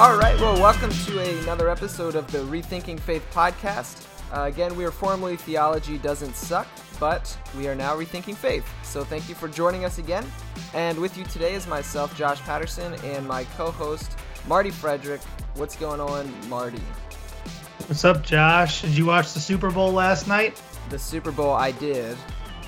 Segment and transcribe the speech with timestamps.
[0.00, 4.06] All right, well, welcome to another episode of the Rethinking Faith podcast.
[4.32, 6.66] Uh, again, we are formerly Theology Doesn't Suck,
[6.98, 8.66] but we are now Rethinking Faith.
[8.82, 10.24] So thank you for joining us again.
[10.72, 14.16] And with you today is myself, Josh Patterson, and my co host,
[14.48, 15.20] Marty Frederick.
[15.56, 16.80] What's going on, Marty?
[17.86, 18.80] What's up, Josh?
[18.80, 20.62] Did you watch the Super Bowl last night?
[20.88, 22.16] The Super Bowl, I did.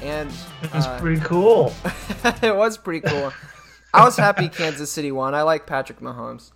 [0.02, 0.30] And
[0.62, 1.72] it was uh, pretty cool.
[2.42, 3.32] it was pretty cool.
[3.94, 5.34] I was happy Kansas City won.
[5.34, 6.50] I like Patrick Mahomes.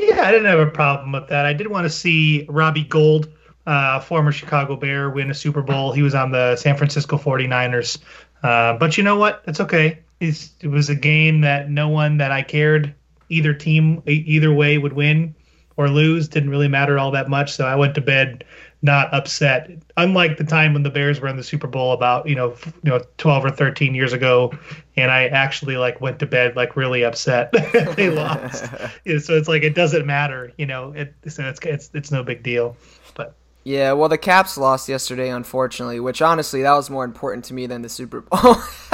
[0.00, 1.44] Yeah, I didn't have a problem with that.
[1.44, 3.30] I did want to see Robbie Gould,
[3.66, 5.92] uh, former Chicago Bear, win a Super Bowl.
[5.92, 7.98] He was on the San Francisco 49ers.
[8.42, 9.42] Uh, but you know what?
[9.46, 9.98] It's okay.
[10.18, 12.94] It's, it was a game that no one that I cared
[13.28, 15.34] either team either way would win
[15.76, 16.28] or lose.
[16.28, 17.52] Didn't really matter all that much.
[17.52, 18.44] So I went to bed
[18.82, 19.70] not upset.
[19.96, 22.90] Unlike the time when the Bears were in the Super Bowl about you know you
[22.90, 24.52] know 12 or 13 years ago,
[24.96, 27.52] and I actually like went to bed like really upset
[27.96, 28.64] they lost.
[29.04, 30.92] yeah, so it's like it doesn't matter, you know.
[30.92, 32.76] It so it's it's it's no big deal.
[33.14, 37.54] But yeah, well, the Caps lost yesterday, unfortunately, which honestly that was more important to
[37.54, 38.56] me than the Super Bowl.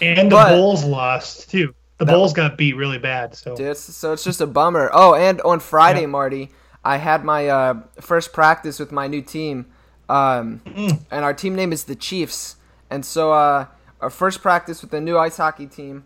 [0.00, 1.74] and the but, Bulls lost too.
[1.98, 3.34] The Bulls got beat really bad.
[3.34, 4.90] So dude, so it's just a bummer.
[4.92, 6.06] Oh, and on Friday, yeah.
[6.06, 6.50] Marty
[6.86, 9.66] I had my uh, first practice with my new team,
[10.08, 11.00] um, mm.
[11.10, 12.56] and our team name is the Chiefs.
[12.88, 13.66] And so uh,
[14.00, 16.04] our first practice with the new ice hockey team,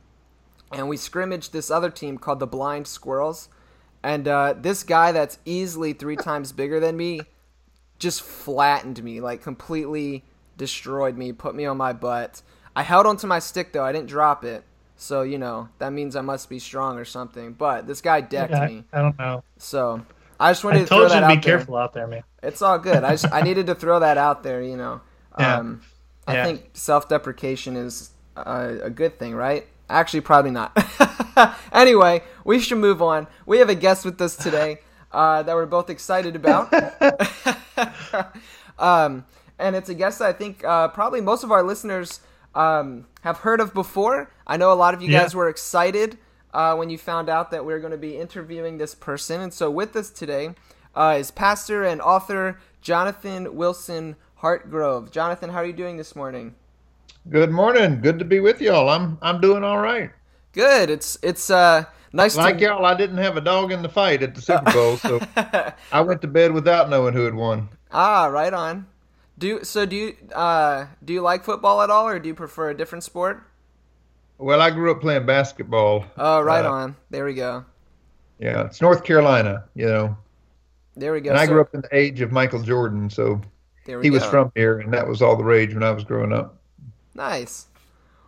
[0.73, 3.51] and we scrimmaged this other team called the Blind Squirrels.
[4.03, 7.21] And uh, this guy that's easily three times bigger than me
[7.99, 10.25] just flattened me, like completely
[10.57, 12.41] destroyed me, put me on my butt.
[12.75, 14.65] I held onto my stick though, I didn't drop it.
[14.97, 17.53] So, you know, that means I must be strong or something.
[17.53, 18.85] But this guy decked I, me.
[18.95, 19.45] I don't know.
[19.59, 20.07] So
[20.41, 21.37] I just wanted I to throw that out there.
[21.37, 22.23] be careful out there, man.
[22.43, 23.05] It's all good.
[23.05, 24.63] I just I needed to throw that out there.
[24.63, 25.03] You know,
[25.39, 25.59] yeah.
[25.59, 25.83] Um,
[26.27, 26.45] I yeah.
[26.45, 29.67] think self-deprecation is a, a good thing, right?
[29.89, 30.77] Actually, probably not.
[31.73, 33.27] anyway, we should move on.
[33.45, 34.79] We have a guest with us today
[35.13, 36.73] uh, that we're both excited about.
[38.79, 39.27] um,
[39.59, 42.21] and it's a guest that I think uh, probably most of our listeners
[42.55, 44.33] um, have heard of before.
[44.47, 45.23] I know a lot of you yeah.
[45.23, 46.17] guys were excited
[46.53, 49.41] uh, when you found out that we are going to be interviewing this person.
[49.41, 50.55] And so, with us today
[50.95, 55.11] uh, is pastor and author Jonathan Wilson Hartgrove.
[55.11, 56.55] Jonathan, how are you doing this morning?
[57.29, 58.01] Good morning.
[58.01, 58.89] Good to be with y'all.
[58.89, 60.11] I'm I'm doing all right.
[60.53, 60.89] Good.
[60.89, 62.65] It's it's uh nice to like to...
[62.65, 62.87] y'all.
[62.87, 65.21] I didn't have a dog in the fight at the Super Bowl, so
[65.93, 67.69] I went to bed without knowing who had won.
[67.93, 68.87] Ah, right on.
[69.37, 69.85] Do so?
[69.85, 73.05] Do you uh do you like football at all, or do you prefer a different
[73.05, 73.45] sport?
[74.41, 76.07] Well, I grew up playing basketball.
[76.17, 76.97] Oh, right uh, on.
[77.11, 77.63] There we go.
[78.39, 80.17] Yeah, it's North Carolina, you know.
[80.97, 81.29] There we go.
[81.29, 83.39] And I grew up in the age of Michael Jordan, so
[83.85, 84.11] he go.
[84.11, 86.57] was from here, and that was all the rage when I was growing up.
[87.15, 87.67] Nice.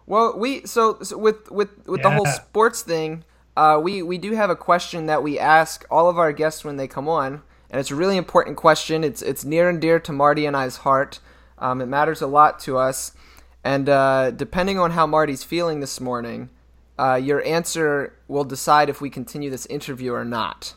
[0.05, 2.11] Well, we so, so with with with yeah.
[2.11, 3.25] the whole sports thing,
[3.57, 6.77] uh, we we do have a question that we ask all of our guests when
[6.77, 9.03] they come on, and it's a really important question.
[9.03, 11.21] It's it's near and dear to Marty and I's heart.
[11.57, 13.13] Um, it matters a lot to us.
[13.65, 16.51] And uh, depending on how Marty's feeling this morning,
[16.99, 20.75] uh, your answer will decide if we continue this interview or not.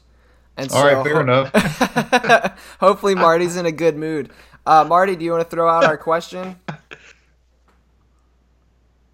[0.58, 2.58] And All so, right, fair enough.
[2.80, 4.32] hopefully, Marty's in a good mood.
[4.66, 6.58] Uh, Marty, do you want to throw out our question?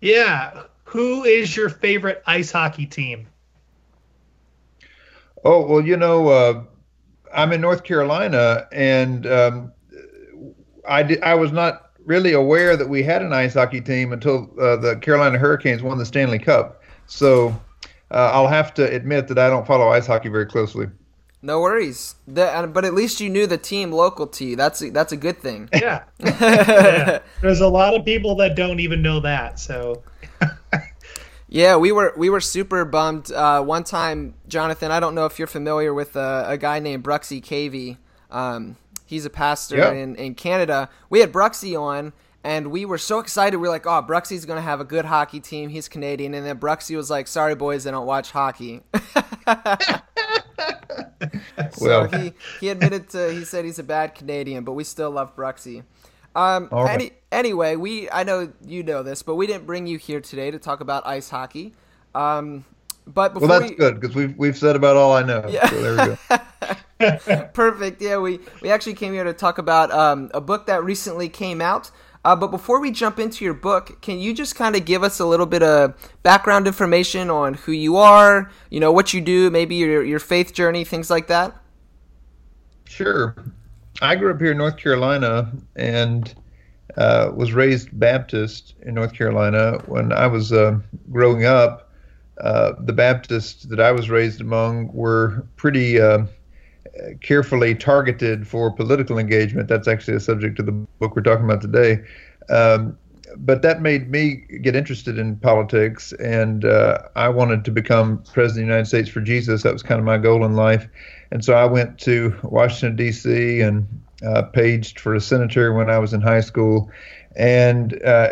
[0.01, 0.63] Yeah.
[0.85, 3.27] Who is your favorite ice hockey team?
[5.44, 6.63] Oh well, you know, uh,
[7.33, 9.71] I'm in North Carolina, and um,
[10.88, 14.50] I did, I was not really aware that we had an ice hockey team until
[14.59, 16.81] uh, the Carolina Hurricanes won the Stanley Cup.
[17.07, 17.50] So
[18.12, 20.88] uh, I'll have to admit that I don't follow ice hockey very closely.
[21.42, 22.15] No worries.
[22.27, 24.56] The, but at least you knew the team local to you.
[24.56, 25.69] That's a, that's a good thing.
[25.74, 26.03] Yeah.
[26.19, 27.19] yeah.
[27.42, 29.59] There's a lot of people that don't even know that.
[29.59, 30.03] So.
[31.50, 33.31] yeah, we were we were super bummed.
[33.31, 37.03] Uh, one time, Jonathan, I don't know if you're familiar with a, a guy named
[37.03, 37.98] Bruxy Cavey.
[38.30, 38.77] Um,
[39.11, 39.91] he's a pastor yeah.
[39.91, 40.89] in, in Canada.
[41.09, 42.13] We had Bruxy on,
[42.43, 43.57] and we were so excited.
[43.57, 45.69] We are like, "Oh, Bruxy's going to have a good hockey team.
[45.69, 48.81] He's Canadian." And then Bruxy was like, "Sorry, boys, I don't watch hockey."
[51.71, 52.07] so well.
[52.07, 55.83] he he admitted to he said he's a bad Canadian, but we still love Bruxy.
[56.33, 56.93] Um, right.
[56.93, 60.49] any, anyway, we I know you know this, but we didn't bring you here today
[60.49, 61.73] to talk about ice hockey.
[62.15, 62.63] Um,
[63.05, 65.45] but well, that's we, good because we've we've said about all I know.
[65.49, 65.69] Yeah.
[65.69, 66.43] So there we go.
[67.53, 68.01] Perfect.
[68.01, 71.62] Yeah, we we actually came here to talk about um, a book that recently came
[71.62, 71.91] out.
[72.23, 75.19] Uh, but before we jump into your book, can you just kind of give us
[75.19, 79.50] a little bit of background information on who you are, you know, what you do,
[79.50, 81.56] maybe your, your faith journey, things like that?
[82.85, 83.35] Sure.
[84.03, 86.33] I grew up here in North Carolina and
[86.95, 89.79] uh, was raised Baptist in North Carolina.
[89.88, 90.79] When I was uh,
[91.12, 91.91] growing up,
[92.39, 96.25] uh, the Baptists that I was raised among were pretty uh,
[97.21, 99.68] carefully targeted for political engagement.
[99.68, 102.03] That's actually a subject of the book we're talking about today.
[102.50, 102.98] Um,
[103.38, 108.48] but that made me get interested in politics, and uh, I wanted to become president
[108.48, 109.63] of the United States for Jesus.
[109.63, 110.88] That was kind of my goal in life,
[111.31, 113.62] and so I went to Washington D.C.
[113.62, 113.88] and
[114.25, 116.92] uh, paged for a senator when I was in high school,
[117.38, 118.31] and uh,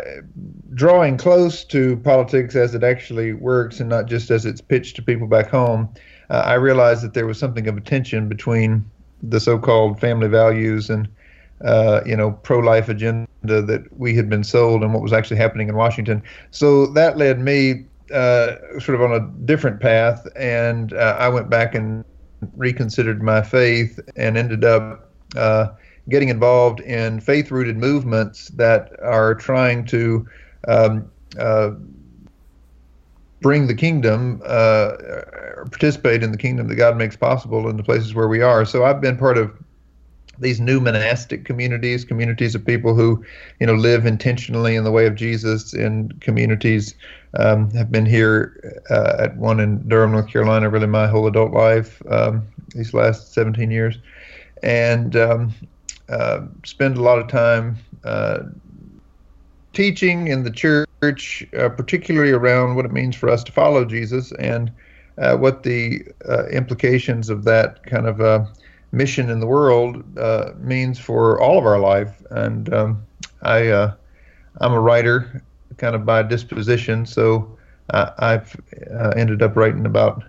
[0.74, 5.02] drawing close to politics as it actually works, and not just as it's pitched to
[5.02, 5.88] people back home
[6.30, 8.88] uh, I realized that there was something of a tension between
[9.22, 11.08] the so-called family values and
[11.64, 15.68] uh, you know pro-life agenda that we had been sold and what was actually happening
[15.68, 16.22] in Washington.
[16.50, 17.84] So that led me
[18.14, 22.04] uh, sort of on a different path, and uh, I went back and
[22.56, 25.68] reconsidered my faith and ended up uh,
[26.08, 30.26] getting involved in faith-rooted movements that are trying to
[30.66, 31.72] um, uh,
[33.40, 34.92] bring the kingdom, uh,
[35.70, 38.64] participate in the kingdom that God makes possible in the places where we are.
[38.64, 39.52] So I've been part of
[40.38, 43.24] these new monastic communities, communities of people who,
[43.60, 45.74] you know, live intentionally in the way of Jesus.
[45.74, 46.94] In communities,
[47.38, 51.52] um, have been here uh, at one in Durham, North Carolina, really my whole adult
[51.52, 53.98] life, um, these last 17 years,
[54.62, 55.54] and um,
[56.08, 58.40] uh, spend a lot of time uh,
[59.72, 64.32] teaching in the church, uh, particularly around what it means for us to follow Jesus
[64.32, 64.70] and
[65.18, 68.44] uh, what the uh, implications of that kind of uh,
[68.92, 72.22] mission in the world uh, means for all of our life.
[72.30, 73.02] And um,
[73.42, 73.94] I, uh,
[74.60, 75.42] I'm a writer,
[75.76, 77.56] kind of by disposition, so
[77.92, 78.54] I've
[79.16, 80.22] ended up writing about,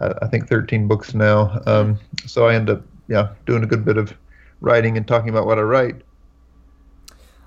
[0.00, 1.60] I think, 13 books now.
[1.66, 4.14] Um, so I end up, yeah, doing a good bit of
[4.60, 6.00] writing and talking about what I write.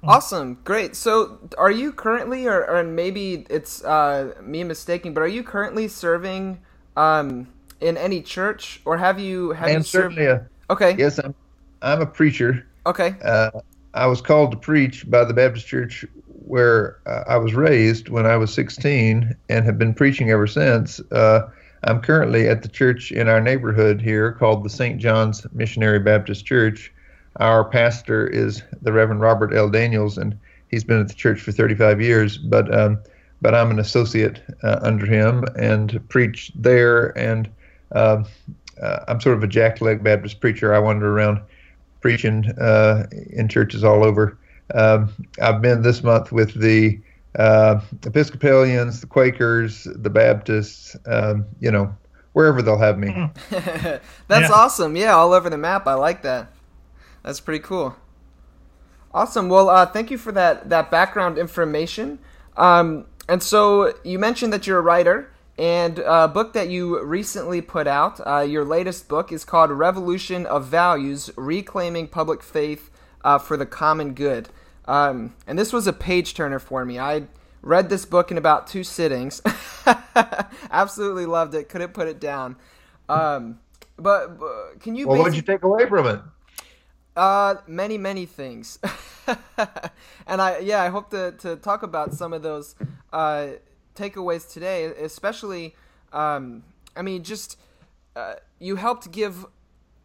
[0.04, 0.96] Awesome, great.
[0.96, 5.88] So, are you currently, or, or maybe it's uh, me mistaking, but are you currently
[5.88, 6.60] serving
[6.96, 7.48] um,
[7.82, 10.96] in any church, or have you have I am you certainly a okay?
[10.98, 11.36] Yes, I'm.
[11.82, 12.68] I'm a preacher.
[12.86, 13.16] Okay.
[13.24, 13.52] Uh,
[13.94, 16.06] I was called to preach by the Baptist church
[16.46, 21.00] where uh, I was raised when I was 16, and have been preaching ever since.
[21.12, 21.50] Uh,
[21.84, 25.00] I'm currently at the church in our neighborhood here called the St.
[25.00, 26.92] John's Missionary Baptist Church
[27.38, 29.70] our pastor is the Reverend Robert L.
[29.70, 30.38] Daniels, and
[30.70, 32.38] he's been at the church for 35 years.
[32.38, 33.00] But um,
[33.42, 37.18] but I'm an associate uh, under him and preach there.
[37.18, 37.50] And
[37.94, 38.24] uh,
[38.82, 40.74] uh, I'm sort of a jackleg Baptist preacher.
[40.74, 41.42] I wander around
[42.02, 44.38] preaching uh, in churches all over.
[44.74, 47.00] Um, I've been this month with the
[47.38, 50.96] uh, Episcopalians, the Quakers, the Baptists.
[51.06, 51.96] Um, you know,
[52.34, 53.30] wherever they'll have me.
[53.50, 54.52] That's yeah.
[54.52, 54.96] awesome.
[54.96, 55.88] Yeah, all over the map.
[55.88, 56.52] I like that.
[57.24, 57.96] That's pretty cool.
[59.14, 59.50] Awesome.
[59.50, 62.20] Well, uh, thank you for that that background information.
[62.58, 67.62] Um, and so you mentioned that you're a writer, and a book that you recently
[67.62, 72.92] put out, uh, your latest book, is called "Revolution of Values: Reclaiming Public Faith
[73.24, 74.50] uh, for the Common Good."
[74.86, 77.00] Um, and this was a page turner for me.
[77.00, 77.24] I
[77.62, 79.42] read this book in about two sittings.
[80.72, 81.70] Absolutely loved it.
[81.70, 82.56] Couldn't put it down.
[83.08, 83.60] Um,
[83.98, 85.08] but, but, can you?
[85.08, 86.22] Well, what'd you take away from it?
[87.20, 88.80] Uh, many, many things.
[90.26, 92.76] and I, yeah, I hope to, to talk about some of those
[93.12, 93.48] uh,
[93.94, 95.76] takeaways today, especially,
[96.14, 96.64] um,
[96.96, 97.60] I mean, just
[98.16, 99.46] uh, you helped give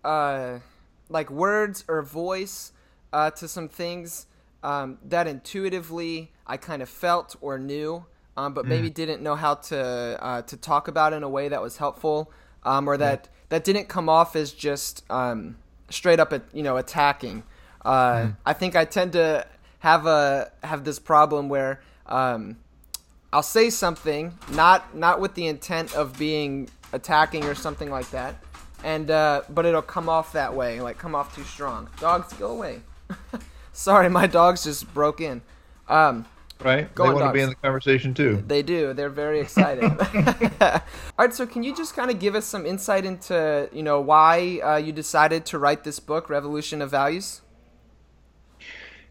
[0.03, 0.59] uh,
[1.09, 2.73] like words or voice
[3.13, 4.27] uh, to some things
[4.65, 8.07] um, that intuitively I kind of felt or knew.
[8.37, 8.95] um, but maybe mm.
[8.95, 12.33] didn't know how to uh, to talk about in a way that was helpful,
[12.65, 15.57] um, or that that didn't come off as just um,
[15.95, 17.43] straight up, at, you know, attacking.
[17.85, 18.37] Uh, mm.
[18.45, 19.47] I think I tend to
[19.81, 22.57] have a have this problem where um,
[23.33, 28.37] I'll say something not not with the intent of being attacking or something like that,
[28.83, 31.89] and uh, but it'll come off that way, like come off too strong.
[32.01, 32.81] Dogs, go away.
[33.73, 35.43] Sorry, my dogs just broke in.
[35.89, 36.27] Um,
[36.65, 36.93] right?
[36.95, 37.31] Go they want dogs.
[37.31, 38.43] to be in the conversation too.
[38.47, 38.93] They do.
[38.93, 39.85] They're very excited.
[40.61, 40.81] All
[41.19, 41.35] right.
[41.35, 44.77] So, can you just kind of give us some insight into you know why uh,
[44.77, 47.43] you decided to write this book, Revolution of Values?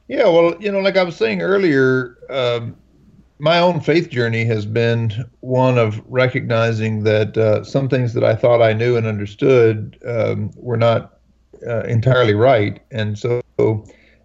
[0.07, 0.27] Yeah.
[0.27, 2.17] Well, you know, like I was saying earlier.
[2.29, 2.75] Um,
[3.39, 8.35] my own faith journey has been one of recognizing that uh, some things that I
[8.35, 11.17] thought I knew and understood um, were not
[11.67, 13.41] uh, entirely right, and so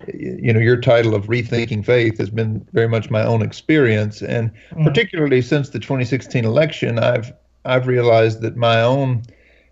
[0.07, 4.51] you know, your title of rethinking faith has been very much my own experience, and
[4.71, 4.85] mm.
[4.85, 7.33] particularly since the 2016 election, I've
[7.65, 9.23] I've realized that my own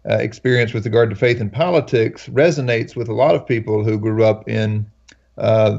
[0.09, 3.99] uh, experience with regard to faith and politics resonates with a lot of people who
[3.99, 4.87] grew up in
[5.39, 5.79] uh,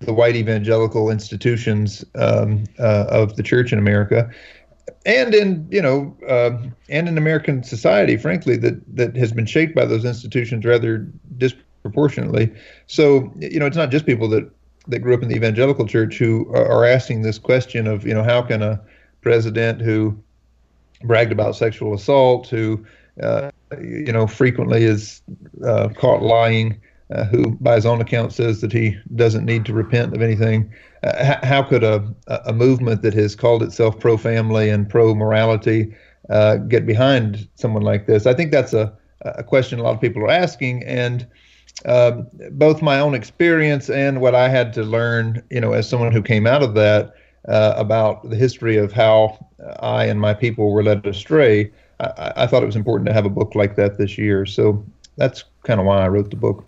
[0.00, 4.30] the white evangelical institutions um, uh, of the church in America,
[5.06, 6.58] and in you know, uh,
[6.88, 10.98] and in American society, frankly, that that has been shaped by those institutions rather
[11.38, 12.52] disproportionately proportionately.
[12.86, 14.50] So you know, it's not just people that
[14.88, 18.22] that grew up in the evangelical church who are asking this question of you know
[18.22, 18.80] how can a
[19.22, 20.16] president who
[21.04, 22.84] bragged about sexual assault, who
[23.22, 25.22] uh, you know frequently is
[25.64, 26.80] uh, caught lying,
[27.14, 30.72] uh, who by his own account says that he doesn't need to repent of anything.
[31.02, 32.14] Uh, how could a
[32.46, 35.94] a movement that has called itself pro family and pro morality
[36.28, 38.26] uh, get behind someone like this?
[38.26, 41.26] I think that's a a question a lot of people are asking, and
[41.86, 46.12] um, both my own experience and what I had to learn, you know, as someone
[46.12, 47.14] who came out of that
[47.48, 49.46] uh, about the history of how
[49.80, 53.24] I and my people were led astray, I, I, thought it was important to have
[53.24, 54.44] a book like that this year.
[54.46, 54.84] So
[55.16, 56.66] that's kind of why I wrote the book.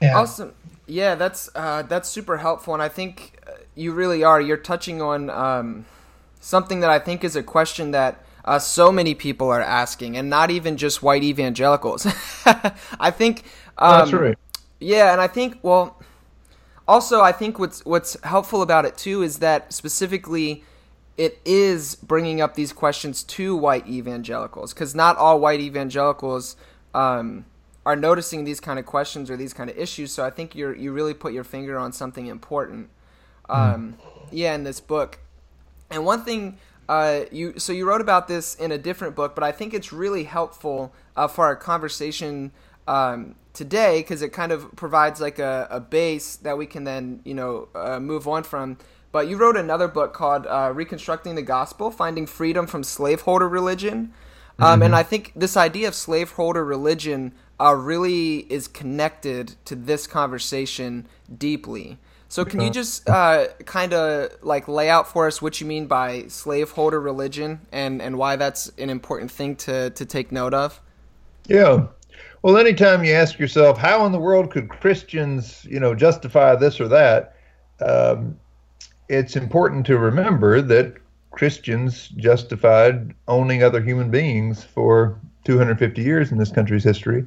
[0.00, 0.18] Yeah.
[0.18, 0.54] Awesome.
[0.86, 4.40] Yeah, that's uh, that's super helpful, and I think uh, you really are.
[4.40, 5.84] You're touching on um,
[6.40, 10.28] something that I think is a question that uh, so many people are asking, and
[10.28, 12.06] not even just white evangelicals.
[12.98, 13.44] I think
[13.80, 14.38] um, that's right.
[14.78, 16.00] Yeah, and I think well,
[16.86, 20.64] also I think what's what's helpful about it too is that specifically
[21.16, 26.56] it is bringing up these questions to white evangelicals because not all white evangelicals
[26.94, 27.44] um,
[27.84, 30.12] are noticing these kind of questions or these kind of issues.
[30.12, 32.88] So I think you're you really put your finger on something important.
[33.46, 33.52] Hmm.
[33.52, 34.28] Um, mm.
[34.32, 35.18] Yeah, in this book,
[35.90, 36.58] and one thing
[36.88, 39.92] uh, you so you wrote about this in a different book, but I think it's
[39.92, 42.50] really helpful uh, for our conversation
[42.90, 47.20] um, today because it kind of provides like a, a, base that we can then
[47.24, 48.78] you know uh, move on from.
[49.12, 54.12] But you wrote another book called uh, "Reconstructing the Gospel: Finding Freedom from Slaveholder Religion,"
[54.58, 54.82] um, mm-hmm.
[54.82, 61.06] and I think this idea of slaveholder religion uh, really is connected to this conversation
[61.36, 61.98] deeply.
[62.28, 65.86] So can you just uh, kind of like lay out for us what you mean
[65.86, 70.80] by slaveholder religion and, and why that's an important thing to, to take note of?
[71.48, 71.88] Yeah.
[72.42, 76.80] Well, anytime you ask yourself, how in the world could Christians, you know, justify this
[76.80, 77.36] or that,
[77.84, 78.38] um,
[79.10, 80.94] it's important to remember that
[81.32, 87.26] Christians justified owning other human beings for 250 years in this country's history.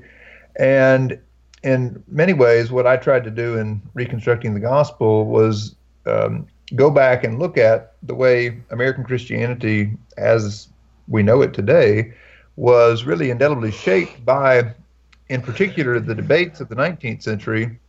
[0.60, 1.20] And
[1.64, 5.76] in many ways, what I tried to do in reconstructing the gospel was
[6.08, 10.70] um, go back and look at the way American Christianity, as
[11.08, 12.14] we know it today,
[12.56, 14.74] was really indelibly shaped by,
[15.30, 17.80] in particular, the debates of the 19th century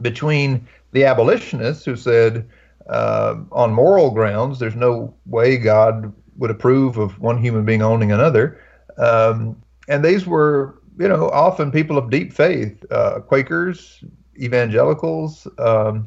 [0.00, 2.48] between the abolitionists who said,
[2.88, 8.12] uh, on moral grounds, there's no way God would approve of one human being owning
[8.12, 8.60] another.
[8.96, 14.04] Um, and these were you know, often people of deep faith, uh, Quakers,
[14.38, 16.06] evangelicals, um,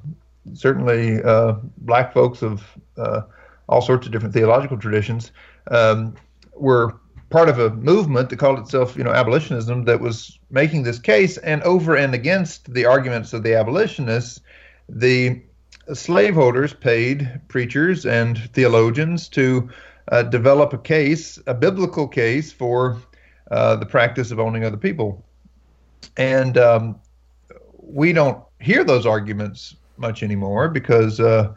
[0.53, 2.63] certainly uh, black folks of
[2.97, 3.21] uh,
[3.67, 5.31] all sorts of different theological traditions,
[5.71, 6.13] um,
[6.55, 6.99] were
[7.33, 11.35] part of a movement that called itself, you know, abolitionism that was making this case.
[11.39, 14.39] And over and against the arguments of the abolitionists,
[14.87, 15.41] the
[15.95, 19.67] slaveholders paid preachers and theologians to
[20.11, 23.01] uh, develop a case, a biblical case for
[23.49, 25.25] uh, the practice of owning other people.
[26.17, 26.99] And um,
[27.79, 31.55] we don't hear those arguments much anymore because, uh,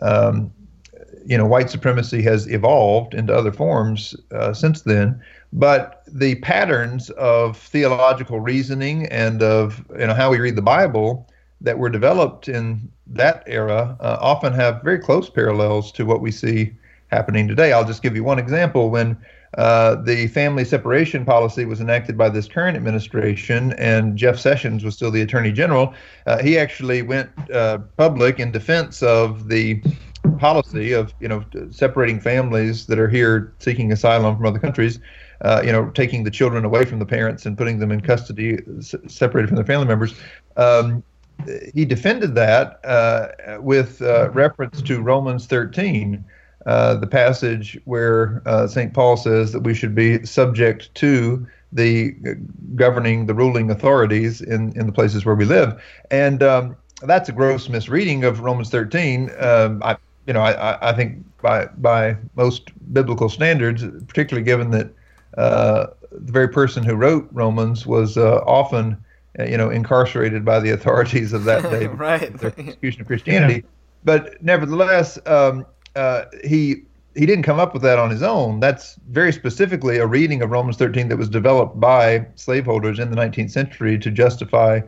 [0.00, 0.50] um,
[1.26, 5.20] you know, white supremacy has evolved into other forms uh, since then.
[5.52, 11.28] But the patterns of theological reasoning and of you know how we read the Bible
[11.60, 16.30] that were developed in that era uh, often have very close parallels to what we
[16.30, 16.72] see
[17.08, 17.72] happening today.
[17.72, 18.90] I'll just give you one example.
[18.90, 19.16] When
[19.58, 24.94] uh, the family separation policy was enacted by this current administration, and Jeff Sessions was
[24.94, 25.92] still the Attorney General.
[26.26, 29.82] Uh, he actually went uh, public in defense of the
[30.38, 35.00] policy of you know separating families that are here seeking asylum from other countries.
[35.42, 38.58] Uh, you know, taking the children away from the parents and putting them in custody,
[38.78, 40.14] s- separated from their family members.
[40.58, 41.02] Um,
[41.72, 46.22] he defended that uh, with reference to Romans 13
[46.66, 48.92] uh, the passage where uh, St.
[48.92, 52.14] Paul says that we should be subject to the
[52.74, 55.82] governing, the ruling authorities in, in the places where we live.
[56.10, 59.30] And um, that's a gross misreading of Romans 13.
[59.38, 59.96] Um, I,
[60.30, 64.88] you know, I, I think by by most biblical standards, particularly given that
[65.36, 68.96] uh, the very person who wrote Romans was uh, often,
[69.40, 72.32] uh, you know, incarcerated by the authorities of that day, right?
[72.32, 73.54] The persecution of Christianity.
[73.54, 73.70] Yeah.
[74.04, 76.84] But nevertheless, um, uh, he
[77.16, 78.60] he didn't come up with that on his own.
[78.60, 83.16] That's very specifically a reading of Romans 13 that was developed by slaveholders in the
[83.16, 84.78] 19th century to justify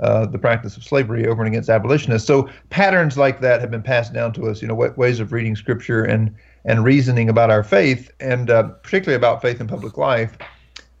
[0.00, 2.26] uh, the practice of slavery over and against abolitionists.
[2.26, 4.62] So patterns like that have been passed down to us.
[4.62, 9.16] You know, ways of reading Scripture and and reasoning about our faith, and uh, particularly
[9.16, 10.36] about faith in public life.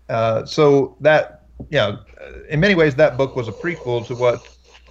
[0.08, 1.96] Uh, so that, yeah,
[2.48, 4.48] in many ways, that book was a prequel to what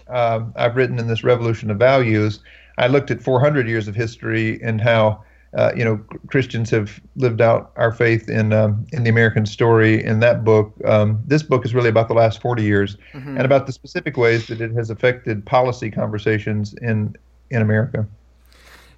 [0.08, 2.40] um, I've written in this Revolution of Values.
[2.78, 5.24] I looked at 400 years of history and how
[5.58, 5.98] uh, you know
[6.28, 10.04] Christians have lived out our faith in um, in the American story.
[10.04, 13.36] In that book, um, this book is really about the last 40 years mm-hmm.
[13.36, 17.16] and about the specific ways that it has affected policy conversations in
[17.50, 18.08] in America.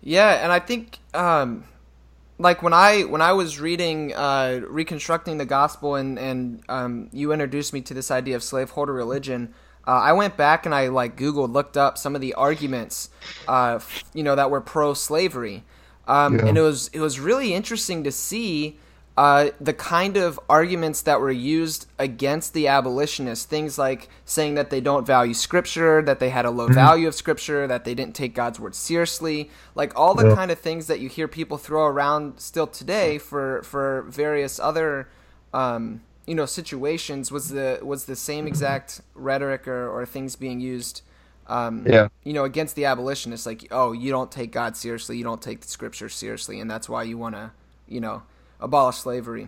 [0.01, 1.00] Yeah, and I think.
[1.13, 1.63] Um,
[2.42, 7.34] like when I when I was reading uh, reconstructing the gospel and and um, you
[7.34, 9.54] introduced me to this idea of slaveholder religion,
[9.86, 13.10] uh, I went back and I like Googled, looked up some of the arguments,
[13.48, 13.80] uh,
[14.13, 15.63] you know, that were pro-slavery,
[16.10, 16.48] um, yeah.
[16.48, 18.78] and it was it was really interesting to see
[19.16, 23.45] uh, the kind of arguments that were used against the abolitionists.
[23.45, 26.74] Things like saying that they don't value Scripture, that they had a low mm-hmm.
[26.74, 30.36] value of Scripture, that they didn't take God's word seriously, like all the yeah.
[30.36, 35.08] kind of things that you hear people throw around still today for for various other.
[35.54, 40.60] Um, you know situations was the was the same exact rhetoric or, or things being
[40.60, 41.02] used
[41.49, 42.07] um, yeah.
[42.23, 45.62] you know against the abolitionists like oh you don't take god seriously you don't take
[45.62, 47.51] the scripture seriously and that's why you want to
[47.88, 48.21] you know
[48.62, 49.47] abolish slavery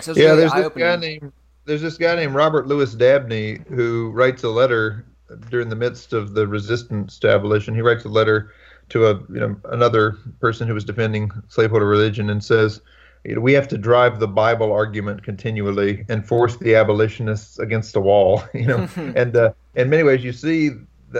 [0.00, 1.32] so yeah really there's this guy named
[1.64, 5.04] there's this guy named robert lewis dabney who writes a letter
[5.50, 8.52] during the midst of the resistance to abolition he writes a letter
[8.90, 12.82] to a you know another person who was defending slaveholder religion and says
[13.24, 17.94] you know, we have to drive the Bible argument continually and force the abolitionists against
[17.94, 18.44] the wall.
[18.54, 20.72] You know, and uh, in many ways, you see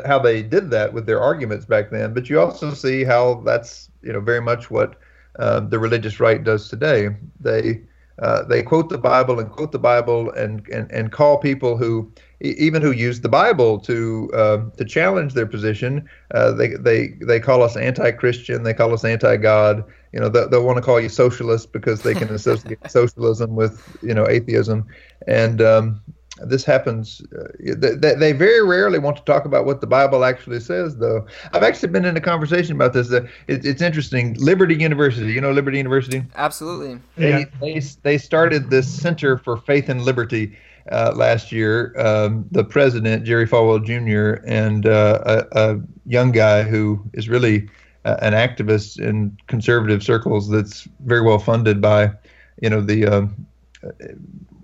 [0.06, 3.90] how they did that with their arguments back then, but you also see how that's
[4.02, 4.96] you know very much what
[5.38, 7.10] uh, the religious right does today.
[7.40, 7.82] They
[8.20, 12.12] uh, they quote the Bible and quote the Bible and and, and call people who
[12.40, 16.08] even who use the Bible to uh, to challenge their position.
[16.32, 18.62] Uh, they they they call us anti-Christian.
[18.62, 19.84] They call us anti-God.
[20.12, 23.98] You know, they, they'll want to call you socialist because they can associate socialism with
[24.02, 24.86] you know atheism,
[25.26, 26.00] and um,
[26.44, 27.22] this happens.
[27.36, 31.26] Uh, they, they, very rarely want to talk about what the Bible actually says, though.
[31.52, 33.12] I've actually been in a conversation about this.
[33.12, 34.34] Uh, it, it's interesting.
[34.34, 36.22] Liberty University, you know Liberty University?
[36.36, 37.00] Absolutely.
[37.16, 37.44] They, yeah.
[37.60, 40.56] they, they started this Center for Faith and Liberty
[40.90, 41.94] uh, last year.
[41.98, 47.68] Um, the president, Jerry Falwell Jr., and uh, a, a, young guy who is really
[48.04, 52.10] uh, an activist in conservative circles that's very well funded by,
[52.60, 53.46] you know, the um,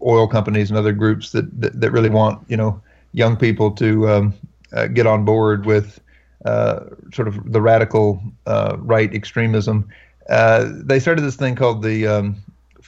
[0.03, 2.81] oil companies and other groups that, that, that really want, you know,
[3.13, 4.35] young people to um,
[4.73, 6.01] uh, get on board with
[6.45, 6.81] uh,
[7.13, 9.89] sort of the radical uh, right extremism.
[10.29, 12.37] they started this thing called the um,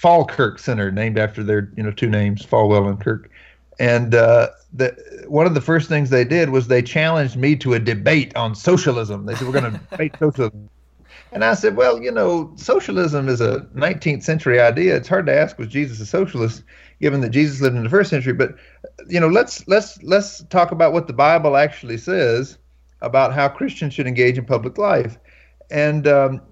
[0.03, 3.31] Falkirk Center, named after their you know two names, Falwell and Kirk.
[3.79, 7.75] And uh, the, one of the first things they did was they challenged me to
[7.75, 9.27] a debate on socialism.
[9.27, 10.69] They said we're going to debate socialism.
[11.33, 14.97] And I said, well, you know, socialism is a 19th century idea.
[14.97, 16.63] It's hard to ask was Jesus a socialist,
[17.01, 18.35] given that Jesus lived in the first century.
[18.35, 18.55] But
[19.09, 22.59] you know, let's let's let's talk about what the Bible actually says
[23.01, 25.19] about how Christians should engage in public life.
[25.71, 26.43] And um,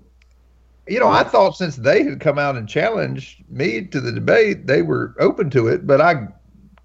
[0.88, 4.66] you know, I thought since they had come out and challenged me to the debate,
[4.66, 5.87] they were open to it.
[5.87, 6.29] But I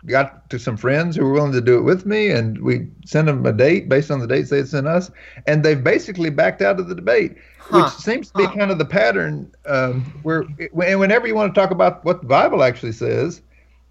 [0.05, 3.27] got to some friends who were willing to do it with me, and we sent
[3.27, 5.11] them a date based on the dates they had sent us,
[5.47, 7.83] and they've basically backed out of the debate, huh.
[7.83, 8.55] which seems to be huh.
[8.55, 9.51] kind of the pattern.
[9.65, 10.45] Um, where
[10.85, 13.41] and whenever you want to talk about what the Bible actually says,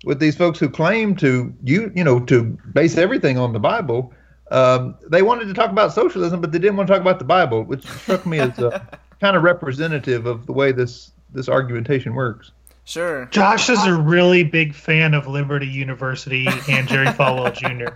[0.05, 4.13] with these folks who claim to you you know to base everything on the Bible,
[4.51, 7.25] um, they wanted to talk about socialism, but they didn't want to talk about the
[7.25, 8.81] Bible, which struck me as uh,
[9.21, 12.53] kind of representative of the way this this argumentation works.
[12.85, 13.27] Sure.
[13.27, 17.95] Josh is a really big fan of Liberty University and Jerry Falwell Jr.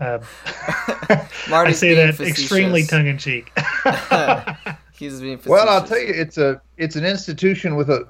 [0.00, 0.18] Uh,
[1.54, 2.40] I say that facetious.
[2.40, 3.52] extremely tongue in cheek.
[4.98, 5.46] He's being facetious.
[5.46, 8.06] Well, I'll tell you, it's a it's an institution with a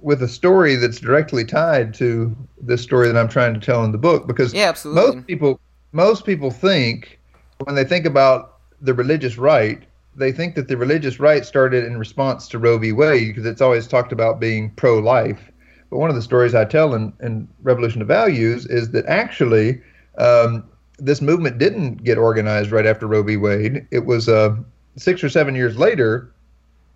[0.00, 3.92] with a story that's directly tied to this story that I'm trying to tell in
[3.92, 5.16] the book because yeah, absolutely.
[5.16, 5.60] most people
[5.92, 7.18] most people think
[7.64, 9.82] when they think about the religious right,
[10.14, 12.92] they think that the religious right started in response to Roe v.
[12.92, 15.50] Wade because it's always talked about being pro-life.
[15.88, 19.80] But one of the stories I tell in, in Revolution of Values is that actually
[20.18, 20.64] um,
[20.98, 23.36] this movement didn't get organized right after Roe v.
[23.36, 23.86] Wade.
[23.90, 24.56] It was uh,
[24.96, 26.32] six or seven years later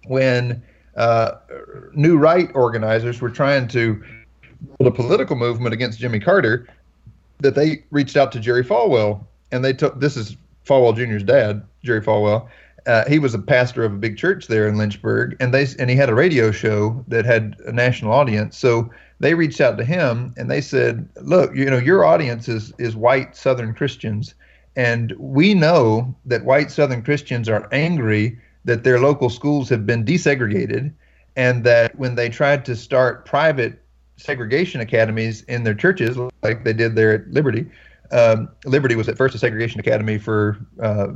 [0.07, 0.63] when
[0.97, 1.33] uh,
[1.95, 4.03] new right organizers were trying to
[4.79, 6.69] build a political movement against Jimmy Carter
[7.39, 11.63] that they reached out to Jerry Falwell and they took this is Falwell Jr.'s dad,
[11.83, 12.49] Jerry Falwell.
[12.87, 15.89] Uh, he was a pastor of a big church there in Lynchburg, and they and
[15.89, 18.59] he had a radio show that had a national audience.
[18.59, 22.73] So they reached out to him and they said, "Look, you know, your audience is
[22.79, 24.35] is white Southern Christians,
[24.77, 30.05] and we know that white Southern Christians are angry that their local schools have been
[30.05, 30.93] desegregated,
[31.37, 33.81] and that when they tried to start private
[34.17, 37.67] segregation academies in their churches, like they did there at Liberty."
[38.11, 41.09] Um, Liberty was at first a segregation academy for uh,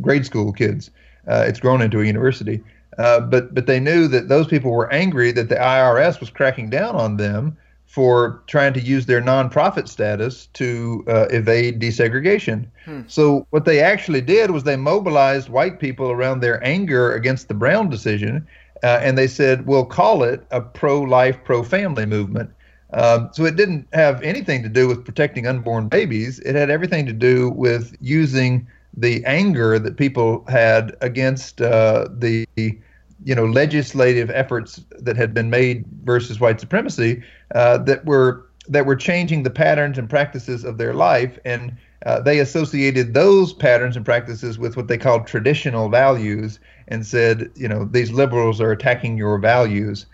[0.00, 0.90] grade school kids.
[1.28, 2.62] Uh, it's grown into a university.
[2.98, 6.68] Uh, but but they knew that those people were angry that the IRS was cracking
[6.68, 12.66] down on them for trying to use their nonprofit status to uh, evade desegregation.
[12.84, 13.02] Hmm.
[13.06, 17.54] So what they actually did was they mobilized white people around their anger against the
[17.54, 18.46] Brown decision,
[18.82, 22.50] uh, and they said, "We'll call it a pro-life, pro-family movement."
[22.92, 26.38] Um, so it didn't have anything to do with protecting unborn babies.
[26.40, 32.46] It had everything to do with using the anger that people had against uh, the
[32.56, 37.22] you know legislative efforts that had been made versus white supremacy
[37.54, 42.20] uh, that were that were changing the patterns and practices of their life and uh,
[42.20, 47.68] they associated those patterns and practices with what they called traditional values and said you
[47.68, 50.06] know these liberals are attacking your values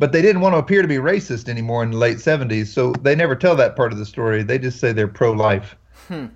[0.00, 2.92] but they didn't want to appear to be racist anymore in the late 70s so
[3.02, 4.42] they never tell that part of the story.
[4.42, 5.76] They just say they're pro-life.
[6.08, 6.26] Hmm.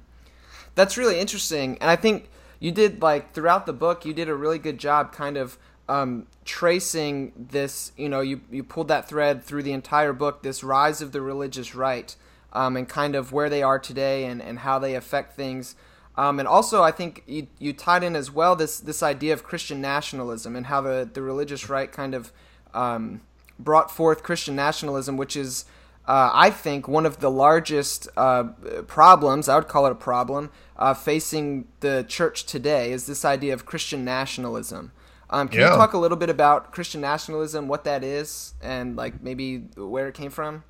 [0.77, 2.29] that's really interesting and i think
[2.61, 6.27] you did like throughout the book you did a really good job kind of um,
[6.45, 11.03] tracing this you know you, you pulled that thread through the entire book this rise
[11.03, 12.15] of the religious right
[12.53, 15.75] um, and kind of where they are today and, and how they affect things.
[16.17, 19.43] Um, and also i think you, you tied in as well this this idea of
[19.43, 22.33] christian nationalism and how the, the religious right kind of
[22.73, 23.21] um,
[23.59, 25.65] brought forth Christian nationalism, which is,
[26.07, 28.45] uh, I think, one of the largest uh,
[28.87, 33.55] problems, I would call it a problem, uh, facing the church today is this idea
[33.55, 34.93] of Christian nationalism.
[35.31, 35.71] Um, can yeah.
[35.71, 40.09] you talk a little bit about Christian nationalism, what that is, and like maybe where
[40.09, 40.65] it came from?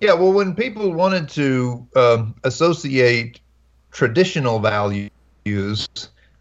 [0.00, 3.40] Yeah, well, when people wanted to um, associate
[3.90, 5.10] traditional values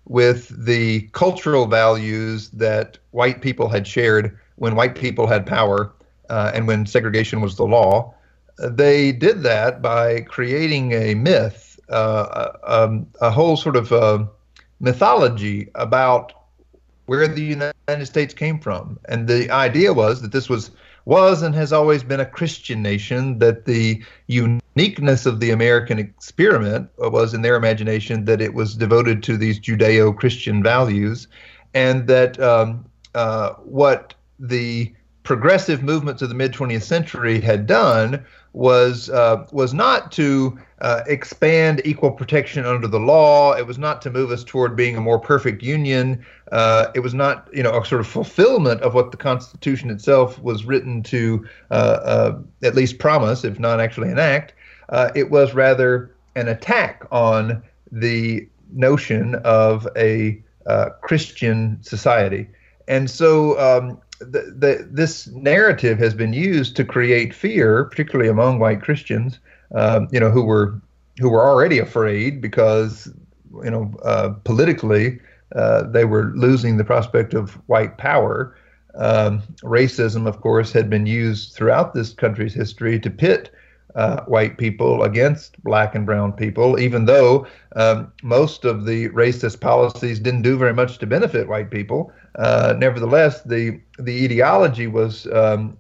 [0.07, 5.93] with the cultural values that white people had shared when white people had power
[6.29, 8.13] uh, and when segregation was the law.
[8.57, 14.25] They did that by creating a myth, uh, um, a whole sort of uh,
[14.79, 16.33] mythology about
[17.05, 18.99] where the United States came from.
[19.05, 20.71] And the idea was that this was
[21.07, 26.89] was and has always been a Christian nation, that the uniqueness of the American experiment
[26.97, 31.29] was, in their imagination, that it was devoted to these Judeo Christian values,
[31.73, 32.83] and that um,
[33.15, 34.93] uh, what the
[35.23, 41.03] progressive movements of the mid 20th century had done was uh, was not to uh,
[41.07, 43.53] expand equal protection under the law.
[43.53, 46.25] It was not to move us toward being a more perfect union.
[46.51, 50.39] Uh, it was not, you know, a sort of fulfillment of what the Constitution itself
[50.41, 54.53] was written to uh, uh, at least promise, if not actually enact.
[54.89, 60.41] Uh, it was rather an attack on the notion of a
[61.01, 62.47] Christian society.
[62.87, 68.59] And so um, the, the, this narrative has been used to create fear, particularly among
[68.59, 69.39] white Christians,
[69.75, 70.81] um, you know, who were
[71.19, 73.11] who were already afraid because,
[73.63, 75.19] you know, uh, politically
[75.55, 78.55] uh, they were losing the prospect of white power.
[78.95, 83.51] Um, racism, of course, had been used throughout this country's history to pit
[83.95, 89.59] uh, white people against black and brown people, even though um, most of the racist
[89.59, 92.11] policies didn't do very much to benefit white people.
[92.35, 95.75] Uh, nevertheless, the the ideology was um,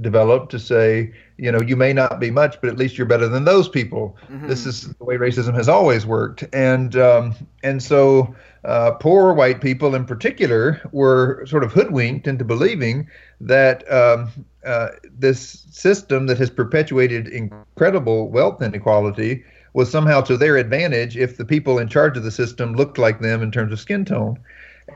[0.00, 3.28] developed to say, you know, you may not be much, but at least you're better
[3.28, 4.16] than those people.
[4.30, 4.46] Mm-hmm.
[4.46, 8.34] This is the way racism has always worked, and um, and so
[8.66, 13.08] uh, poor white people in particular were sort of hoodwinked into believing
[13.40, 14.28] that um,
[14.66, 21.36] uh, this system that has perpetuated incredible wealth inequality was somehow to their advantage if
[21.36, 24.36] the people in charge of the system looked like them in terms of skin tone.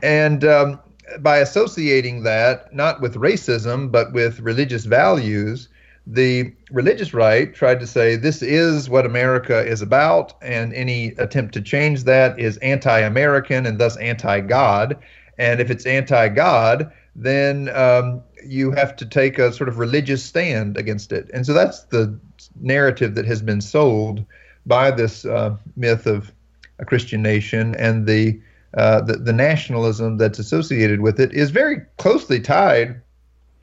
[0.03, 0.79] And um,
[1.19, 5.69] by associating that not with racism but with religious values,
[6.07, 11.53] the religious right tried to say this is what America is about, and any attempt
[11.53, 14.97] to change that is anti American and thus anti God.
[15.37, 20.23] And if it's anti God, then um, you have to take a sort of religious
[20.23, 21.29] stand against it.
[21.33, 22.17] And so that's the
[22.59, 24.25] narrative that has been sold
[24.65, 26.31] by this uh, myth of
[26.79, 28.39] a Christian nation and the,
[28.75, 33.01] uh, the the nationalism that's associated with it is very closely tied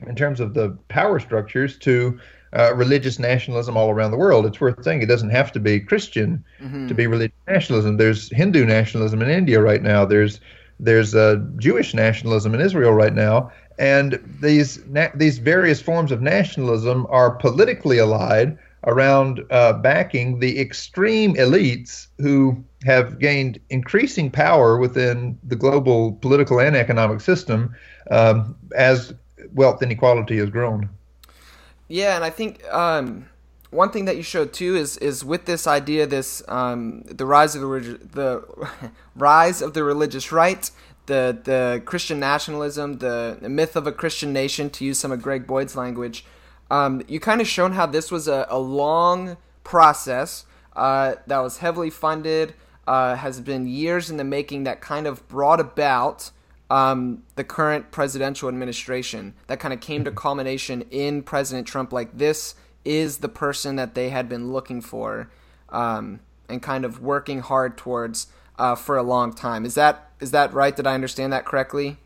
[0.07, 2.19] in terms of the power structures to
[2.53, 4.45] uh, religious nationalism all around the world.
[4.45, 6.87] It's worth saying it doesn't have to be Christian Mm-hmm.
[6.87, 7.97] to be religious nationalism.
[7.97, 10.05] There's Hindu nationalism in India right now.
[10.05, 10.39] There's
[10.79, 16.21] there's uh, Jewish nationalism in Israel right now, and these na- these various forms of
[16.21, 18.57] nationalism are politically allied
[18.87, 26.59] around uh, backing the extreme elites who have gained increasing power within the global political
[26.61, 27.75] and economic system
[28.09, 29.13] um, as
[29.53, 30.89] wealth inequality has grown.
[31.87, 33.29] Yeah, and I think um,
[33.71, 37.55] one thing that you showed too is is with this idea, this um, the rise
[37.55, 40.69] of the the rise of the religious right,
[41.05, 45.21] the the Christian nationalism, the, the myth of a Christian nation, to use some of
[45.21, 46.25] Greg Boyd's language.
[46.71, 51.57] Um, you kind of shown how this was a, a long process uh, that was
[51.57, 52.53] heavily funded,
[52.87, 56.31] uh, has been years in the making, that kind of brought about
[56.69, 61.91] um, the current presidential administration that kind of came to culmination in President Trump.
[61.91, 62.55] Like this
[62.85, 65.29] is the person that they had been looking for
[65.69, 68.27] um, and kind of working hard towards
[68.57, 69.65] uh, for a long time.
[69.65, 70.75] Is that is that right?
[70.75, 71.97] Did I understand that correctly?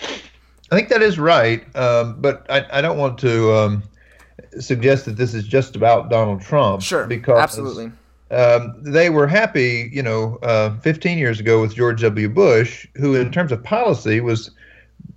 [0.00, 3.82] I think that is right, um, but I, I, don't want to um,
[4.58, 6.80] suggest that this is just about Donald Trump.
[6.80, 7.92] Sure, because absolutely.
[8.32, 12.28] Um, they were happy, you know, uh, 15 years ago with George W.
[12.30, 14.50] Bush, who, in terms of policy, was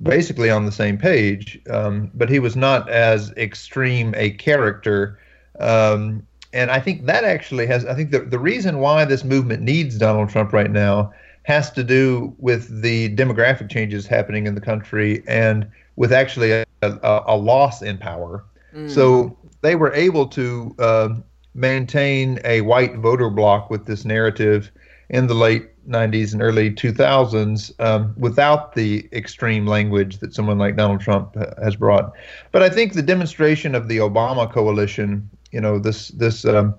[0.01, 5.17] basically on the same page, um, but he was not as extreme a character.
[5.60, 9.62] Um, and I think that actually has, I think the, the reason why this movement
[9.62, 14.62] needs Donald Trump right now has to do with the demographic changes happening in the
[14.62, 18.43] country and with actually a, a, a loss in power.
[18.73, 18.89] Mm.
[18.89, 20.75] So they were able to.
[20.78, 21.10] Uh,
[21.55, 24.71] maintain a white voter bloc with this narrative
[25.09, 30.75] in the late 90s and early 2000s um, without the extreme language that someone like
[30.75, 32.13] Donald Trump has brought.
[32.51, 36.75] But I think the demonstration of the Obama coalition, you know, this this um,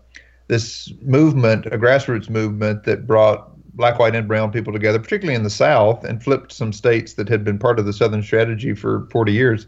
[0.49, 5.43] this movement, a grassroots movement that brought black, white, and brown people together, particularly in
[5.43, 9.07] the South, and flipped some states that had been part of the Southern strategy for
[9.11, 9.67] 40 years.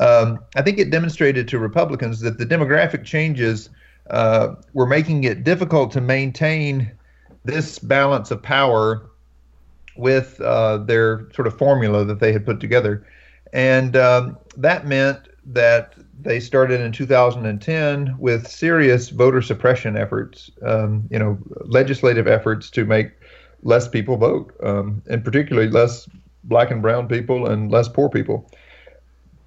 [0.00, 3.70] Um, I think it demonstrated to Republicans that the demographic changes
[4.10, 6.90] uh, were making it difficult to maintain
[7.44, 9.10] this balance of power
[9.96, 13.06] with uh, their sort of formula that they had put together.
[13.52, 21.06] And um, that meant that they started in 2010 with serious voter suppression efforts, um,
[21.10, 23.12] you know, legislative efforts to make
[23.62, 26.08] less people vote, um, and particularly less
[26.44, 28.50] black and brown people and less poor people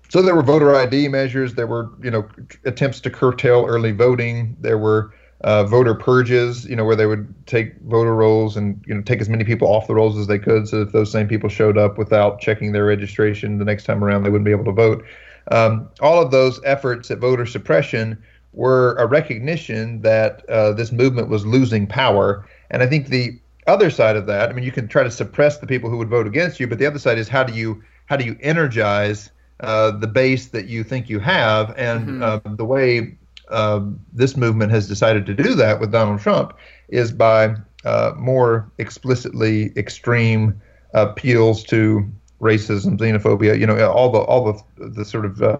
[0.10, 1.56] so there were voter ID measures.
[1.56, 2.28] There were, you know,
[2.66, 4.56] attempts to curtail early voting.
[4.60, 8.96] There were uh, voter purges, you know, where they would take voter rolls and you
[8.96, 11.28] know take as many people off the rolls as they could, so if those same
[11.28, 14.66] people showed up without checking their registration the next time around, they wouldn't be able
[14.66, 15.06] to vote.
[15.52, 18.22] Um, all of those efforts at voter suppression
[18.54, 23.92] were a recognition that uh, this movement was losing power, and I think the other
[23.92, 26.26] side of that, I mean, you can try to suppress the people who would vote
[26.26, 29.92] against you, but the other side is how do you how do you energize uh,
[29.92, 31.74] the base that you think you have.
[31.78, 32.24] And mm-hmm.
[32.24, 33.18] uh, the way
[33.50, 33.82] uh,
[34.14, 36.54] this movement has decided to do that with Donald Trump
[36.90, 40.60] is by uh, more explicitly extreme
[40.94, 42.08] appeals to
[42.40, 45.58] racism, xenophobia, you know, all the all the the sort of uh,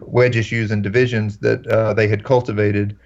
[0.00, 2.96] wedge issues and divisions that they had cultivated.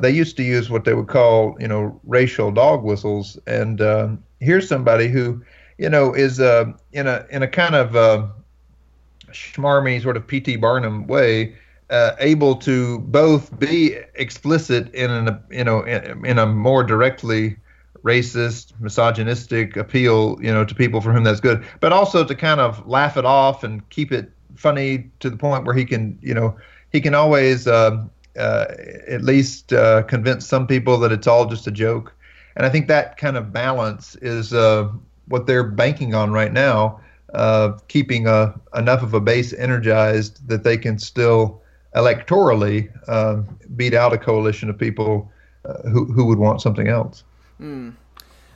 [0.00, 3.38] they used to use what they would call, you know, racial dog whistles.
[3.46, 3.82] And
[4.40, 5.42] here's somebody who,
[5.76, 8.32] you know, is in a in a kind of
[9.32, 10.56] schmarmy sort of P.T.
[10.56, 11.54] Barnum way,
[11.90, 17.56] uh, able to both be explicit in an you know in, in, a more directly
[18.02, 22.60] racist, misogynistic appeal, you know, to people for whom that's good, but also to kind
[22.60, 26.34] of laugh it off and keep it funny to the point where he can, you
[26.34, 26.56] know,
[26.90, 28.04] he can always uh,
[28.36, 28.66] uh,
[29.08, 32.14] at least uh, convince some people that it's all just a joke.
[32.56, 34.88] And I think that kind of balance is uh,
[35.28, 37.00] what they're banking on right now,
[37.32, 41.62] uh, keeping a, enough of a base energized that they can still
[41.94, 45.30] electorally um, beat out a coalition of people
[45.64, 47.24] uh, who, who would want something else.
[47.60, 47.94] Mm,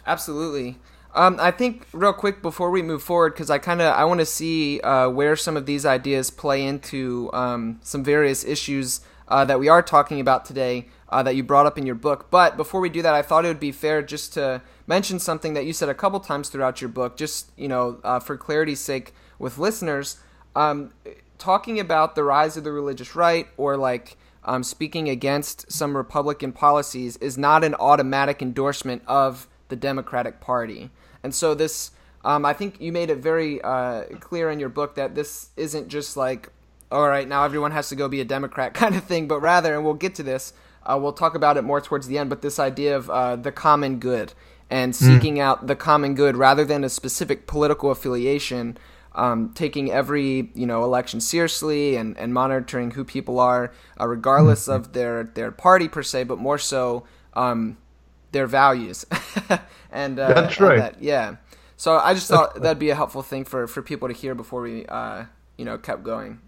[0.07, 0.77] absolutely.
[1.15, 4.21] Um, I think real quick before we move forward, because I kind of I want
[4.21, 9.45] to see uh, where some of these ideas play into um, some various issues uh,
[9.47, 12.31] that we are talking about today uh, that you brought up in your book.
[12.31, 15.55] But before we do that, I thought it would be fair just to mention something
[15.55, 18.81] that you said a couple times throughout your book, just you know uh, for clarity's
[18.81, 20.19] sake with listeners,
[20.55, 20.93] um,
[21.39, 24.17] talking about the rise of the religious right or like.
[24.49, 30.91] Um, speaking against some Republican policies is not an automatic endorsement of the Democratic Party.
[31.23, 31.91] And so this,
[32.25, 35.89] um, I think you made it very uh, clear in your book that this isn't
[35.89, 36.51] just like,
[36.91, 39.75] all right, now everyone has to go be a Democrat kind of thing, but rather,
[39.75, 40.53] and we'll get to this,
[40.85, 43.51] uh, we'll talk about it more towards the end, but this idea of uh, the
[43.51, 44.33] common good
[44.71, 45.05] and hmm.
[45.05, 45.41] seeking mm.
[45.41, 48.79] out the common good rather than a specific political affiliation.
[49.15, 54.69] Um, taking every you know election seriously and, and monitoring who people are, uh, regardless
[54.69, 54.75] mm.
[54.75, 57.79] of their their party per se, but more so um,
[58.33, 59.07] their values.
[59.91, 60.79] and uh, that's right.
[60.79, 61.37] That, yeah.
[61.77, 64.63] So I just thought that'd be a helpful thing for, for people to hear before
[64.63, 65.25] we uh,
[65.57, 66.41] you know kept going.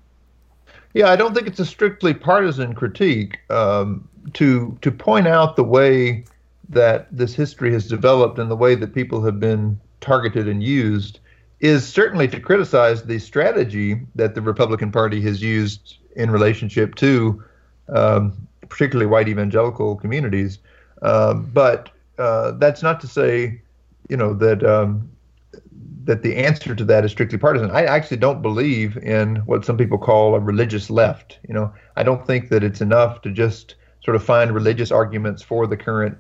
[0.95, 5.65] Yeah, I don't think it's a strictly partisan critique um, to to point out the
[5.65, 6.25] way
[6.69, 11.21] that this history has developed and the way that people have been targeted and used
[11.61, 17.43] is certainly to criticize the strategy that the Republican Party has used in relationship to
[17.89, 20.59] um, particularly white evangelical communities.
[21.03, 23.61] Uh, but uh, that's not to say,
[24.09, 25.09] you know, that um,
[26.05, 27.71] that the answer to that is strictly partisan.
[27.71, 31.39] I actually don't believe in what some people call a religious left.
[31.47, 35.43] You know, I don't think that it's enough to just sort of find religious arguments
[35.43, 36.17] for the current,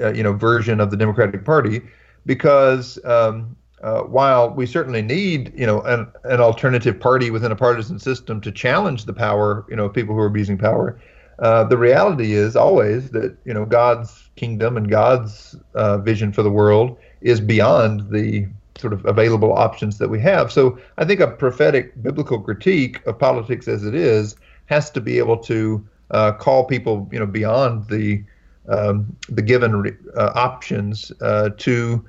[0.00, 1.80] uh, you know, version of the Democratic Party,
[2.26, 7.56] because um, uh, while we certainly need, you know, an, an alternative party within a
[7.56, 10.98] partisan system to challenge the power, you know, people who are abusing power,
[11.38, 16.42] uh, the reality is always that you know God's kingdom and God's uh, vision for
[16.42, 20.52] the world is beyond the sort of available options that we have.
[20.52, 25.18] So I think a prophetic biblical critique of politics as it is has to be
[25.18, 28.22] able to uh, call people you know beyond the
[28.68, 32.04] um, the given uh, options uh, to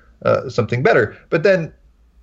[0.49, 1.17] something better.
[1.29, 1.71] But then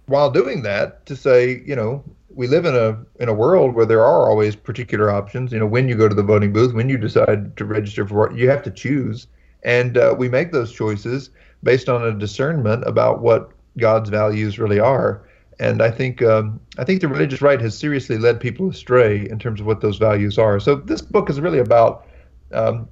[0.06, 3.86] while doing that, to say you know we live in a in a world where
[3.86, 5.52] there are always particular options.
[5.52, 8.32] You know, when you go to the voting booth, when you decide to register for,
[8.32, 9.26] you have to choose,
[9.62, 11.30] and uh, we make those choices
[11.62, 15.22] based on a discernment about what God's values really are.
[15.60, 19.38] And I think um, I think the religious right has seriously led people astray in
[19.38, 20.58] terms of what those values are.
[20.58, 22.06] So this book is really about
[22.52, 22.88] um,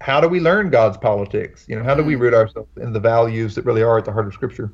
[0.00, 1.64] how do we learn God's politics?
[1.68, 2.20] You know, how do we mm.
[2.20, 4.72] root ourselves in the values that really are at the heart of Scripture?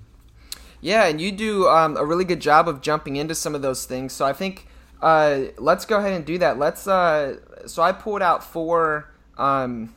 [0.80, 3.86] Yeah, and you do um, a really good job of jumping into some of those
[3.86, 4.12] things.
[4.12, 4.68] So I think
[5.02, 6.58] uh, let's go ahead and do that.
[6.58, 6.86] Let's.
[6.86, 9.94] Uh, so I pulled out four um,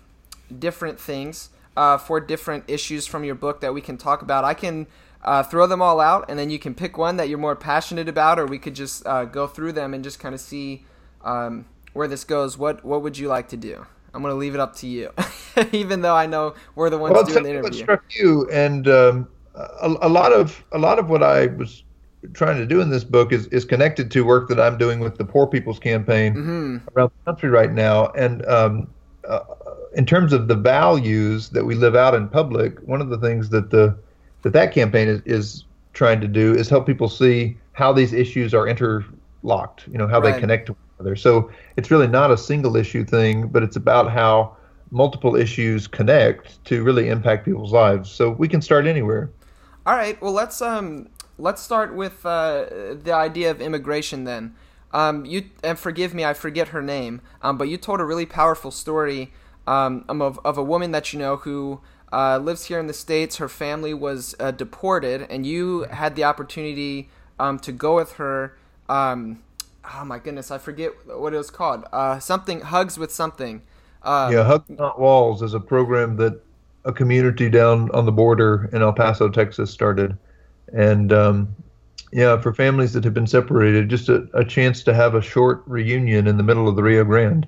[0.58, 4.44] different things, uh, four different issues from your book that we can talk about.
[4.44, 4.88] I can
[5.24, 8.10] uh, throw them all out, and then you can pick one that you're more passionate
[8.10, 10.86] about, or we could just uh, go through them and just kind of see
[11.24, 12.58] um, where this goes.
[12.58, 13.86] What What would you like to do?
[14.14, 15.12] I'm going to leave it up to you,
[15.72, 17.64] even though I know we're the ones well, doing the interview.
[17.64, 21.84] What struck you and um, a, a lot of a lot of what I was
[22.34, 25.18] trying to do in this book is is connected to work that I'm doing with
[25.18, 26.78] the Poor People's Campaign mm-hmm.
[26.96, 28.08] around the country right now.
[28.08, 28.90] And um,
[29.28, 29.42] uh,
[29.94, 33.50] in terms of the values that we live out in public, one of the things
[33.50, 33.98] that the
[34.42, 38.54] that that campaign is, is trying to do is help people see how these issues
[38.54, 39.88] are interlocked.
[39.88, 40.34] You know how right.
[40.34, 41.16] they connect to one another.
[41.16, 44.58] So it's really not a single issue thing, but it's about how
[44.92, 48.12] multiple issues connect to really impact people's lives.
[48.12, 49.30] So we can start anywhere.
[49.86, 50.22] All right.
[50.22, 52.66] Well, let's um let's start with uh,
[53.02, 54.56] the idea of immigration then.
[54.92, 57.22] Um, you and forgive me, I forget her name.
[57.42, 59.32] Um, but you told a really powerful story
[59.68, 61.82] um, um of of a woman that you know who
[62.12, 63.38] uh, lives here in the states.
[63.38, 68.58] Her family was uh, deported, and you had the opportunity um, to go with her.
[68.90, 69.44] Um,
[69.84, 71.86] oh my goodness, I forget what it was called.
[71.92, 73.62] Uh, something hugs with something.
[74.04, 76.42] Uh, yeah, Hugs Not Walls is a program that
[76.86, 80.18] a community down on the border in El Paso, Texas, started,
[80.74, 81.56] and um,
[82.12, 85.62] yeah, for families that have been separated, just a, a, chance to have a short
[85.66, 87.48] reunion in the middle of the Rio Grande,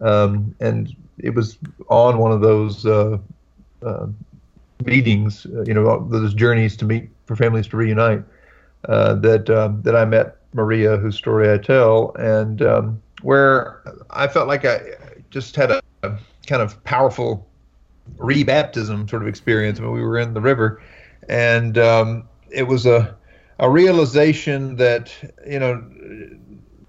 [0.00, 1.58] um, and it was
[1.88, 3.18] on one of those uh,
[3.84, 4.06] uh,
[4.84, 8.22] meetings, uh, you know, those journeys to meet for families to reunite.
[8.88, 9.44] Uh, that
[9.84, 14.80] that I met Maria, whose story I tell, and um, where I felt like I
[15.30, 17.46] just had a, a kind of powerful
[18.16, 20.82] rebaptism sort of experience when we were in the river,
[21.28, 23.16] and um, it was a
[23.58, 25.12] a realization that
[25.46, 25.84] you know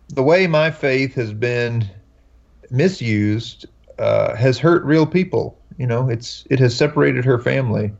[0.10, 1.88] the way my faith has been
[2.70, 3.66] misused
[4.00, 5.58] uh, has hurt real people.
[5.78, 7.94] You know, it's it has separated her family.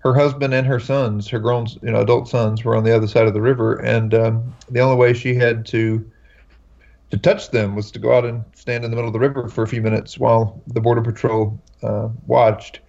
[0.00, 3.06] Her husband and her sons, her grown, you know, adult sons, were on the other
[3.06, 6.10] side of the river, and um, the only way she had to
[7.10, 9.48] to touch them was to go out and stand in the middle of the river
[9.48, 12.80] for a few minutes while the border patrol uh, watched.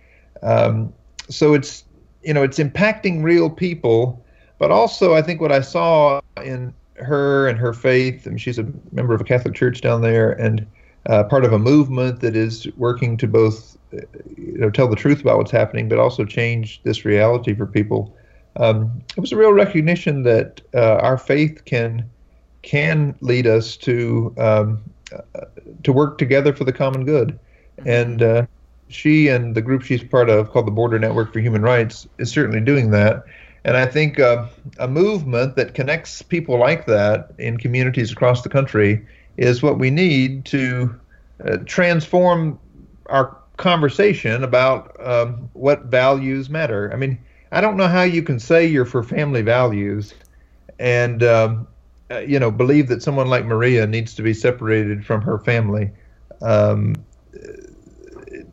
[0.44, 0.94] Um,
[1.28, 1.84] so it's
[2.24, 4.24] you know it's impacting real people,
[4.58, 8.60] but also I think what I saw in her and her faith, I mean, she's
[8.60, 10.66] a member of a Catholic church down there and
[11.08, 15.22] uh, part of a movement that is working to both you know tell the truth
[15.22, 18.16] about what's happening, but also change this reality for people.
[18.58, 22.10] Um, it was a real recognition that uh, our faith can
[22.62, 24.84] can lead us to um,
[25.14, 25.46] uh,
[25.84, 27.40] to work together for the common good,
[27.86, 28.46] and uh,
[28.88, 32.30] she and the group she's part of, called the Border Network for Human Rights, is
[32.30, 33.24] certainly doing that.
[33.64, 34.48] And I think uh,
[34.80, 39.06] a movement that connects people like that in communities across the country
[39.38, 41.00] is what we need to
[41.46, 42.60] uh, transform
[43.08, 46.92] our conversation about um, what values matter.
[46.92, 47.18] I mean,
[47.52, 50.14] I don't know how you can say you're for family values
[50.80, 51.68] and um,
[52.10, 55.92] uh, you know believe that someone like Maria needs to be separated from her family.
[56.42, 56.96] Um,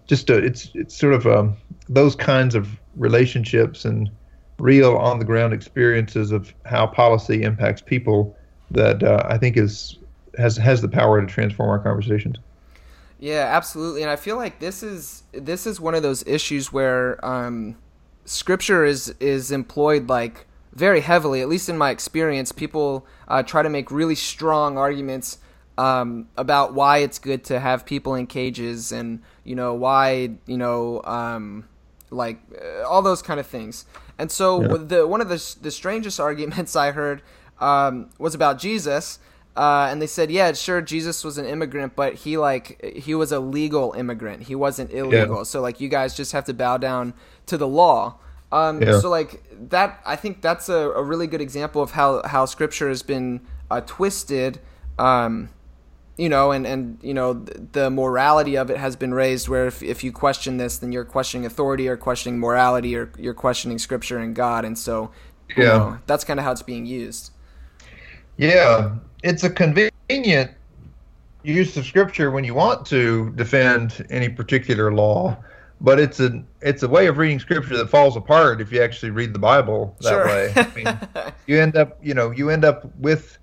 [0.06, 1.56] just a, it's it's sort of um,
[1.88, 4.10] those kinds of relationships and
[4.58, 8.36] real on the ground experiences of how policy impacts people
[8.70, 9.98] that uh, I think is
[10.36, 12.36] has has the power to transform our conversations.
[13.18, 17.24] Yeah, absolutely, and I feel like this is this is one of those issues where
[17.24, 17.76] um,
[18.24, 21.40] scripture is is employed like very heavily.
[21.40, 25.38] At least in my experience, people uh, try to make really strong arguments
[25.76, 30.56] um, about why it's good to have people in cages, and you know why you
[30.56, 31.68] know um,
[32.10, 33.84] like uh, all those kind of things.
[34.16, 34.76] And so yeah.
[34.78, 37.22] the one of the the strangest arguments I heard
[37.58, 39.18] um, was about Jesus
[39.58, 43.32] uh, and they said, yeah, sure, Jesus was an immigrant, but he like he was
[43.32, 44.44] a legal immigrant.
[44.44, 45.38] He wasn't illegal.
[45.38, 45.42] Yeah.
[45.42, 47.12] So like you guys just have to bow down
[47.46, 48.18] to the law.
[48.52, 49.00] Um, yeah.
[49.00, 52.88] So like that, I think that's a, a, really good example of how how Scripture
[52.88, 54.60] has been uh, twisted.
[54.96, 55.48] Um,
[56.16, 59.48] you know, and, and you know the morality of it has been raised.
[59.48, 63.34] Where if, if you question this, then you're questioning authority, or questioning morality, or you're
[63.34, 64.64] questioning Scripture and God.
[64.64, 65.10] And so,
[65.56, 67.32] yeah, know, that's kind of how it's being used.
[68.38, 70.52] Yeah, it's a convenient
[71.42, 75.36] use of scripture when you want to defend any particular law,
[75.80, 79.10] but it's a it's a way of reading scripture that falls apart if you actually
[79.10, 80.26] read the Bible that sure.
[80.26, 80.52] way.
[80.54, 83.38] I mean, you end up you know you end up with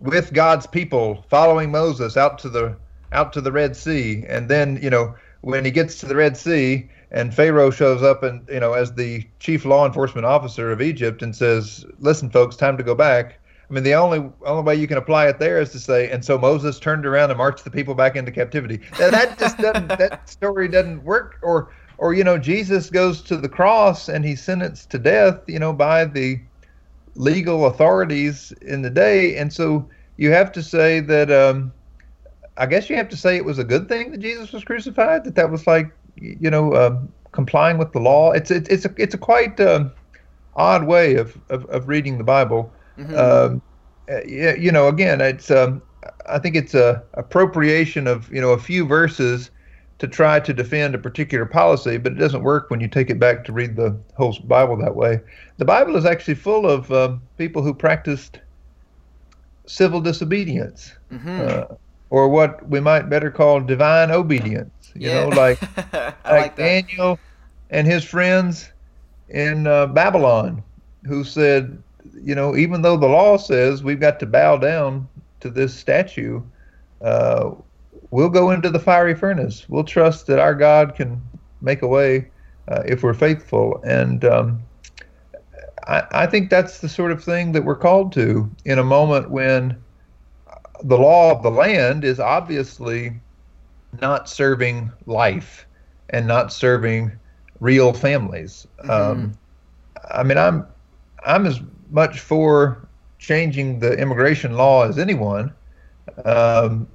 [0.00, 2.76] with God's people following Moses out to the
[3.12, 6.36] out to the Red Sea, and then you know when he gets to the Red
[6.36, 10.82] Sea and Pharaoh shows up and you know as the chief law enforcement officer of
[10.82, 13.38] Egypt and says, "Listen, folks, time to go back."
[13.68, 16.24] I mean, the only only way you can apply it there is to say, and
[16.24, 18.80] so Moses turned around and marched the people back into captivity.
[18.98, 21.38] Now, that just doesn't that story doesn't work.
[21.42, 25.58] Or or you know, Jesus goes to the cross and he's sentenced to death, you
[25.58, 26.40] know, by the
[27.14, 31.30] legal authorities in the day, and so you have to say that.
[31.30, 31.72] Um,
[32.56, 35.24] I guess you have to say it was a good thing that Jesus was crucified.
[35.24, 38.30] That that was like you know um, complying with the law.
[38.30, 39.90] It's it's it's a it's a quite um,
[40.56, 42.72] odd way of, of, of reading the Bible.
[42.98, 43.16] Mm-hmm.
[43.16, 43.62] Um,
[44.26, 45.82] you know, again, it's um,
[46.26, 49.50] I think it's a appropriation of you know a few verses
[49.98, 53.18] to try to defend a particular policy, but it doesn't work when you take it
[53.18, 55.20] back to read the whole Bible that way.
[55.58, 58.40] The Bible is actually full of um, people who practiced
[59.66, 61.40] civil disobedience, mm-hmm.
[61.40, 61.76] uh,
[62.10, 64.92] or what we might better call divine obedience.
[64.94, 65.24] You yeah.
[65.24, 67.18] know, like like, like Daniel
[67.70, 68.70] and his friends
[69.28, 70.62] in uh, Babylon,
[71.06, 71.82] who said,
[72.12, 75.08] you know, even though the law says we've got to bow down
[75.40, 76.42] to this statue,
[77.00, 77.50] uh,
[78.10, 79.68] we'll go into the fiery furnace.
[79.68, 81.22] We'll trust that our God can
[81.60, 82.30] make a way
[82.68, 83.80] uh, if we're faithful.
[83.84, 84.62] And um,
[85.86, 89.30] I, I think that's the sort of thing that we're called to in a moment
[89.30, 89.82] when
[90.82, 93.12] the law of the land is obviously
[94.00, 95.66] not serving life
[96.10, 97.12] and not serving
[97.60, 98.66] real families.
[98.80, 98.90] Mm-hmm.
[98.90, 99.32] Um,
[100.10, 100.66] I mean, I'm
[101.24, 101.60] I'm as
[101.94, 102.88] much for
[103.18, 105.52] changing the immigration law as anyone.
[106.24, 106.86] Um,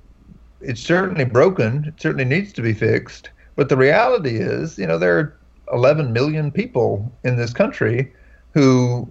[0.62, 1.86] it's certainly broken.
[1.86, 3.30] It certainly needs to be fixed.
[3.56, 5.38] But the reality is, you know, there are
[5.74, 8.14] 11 million people in this country
[8.54, 9.10] who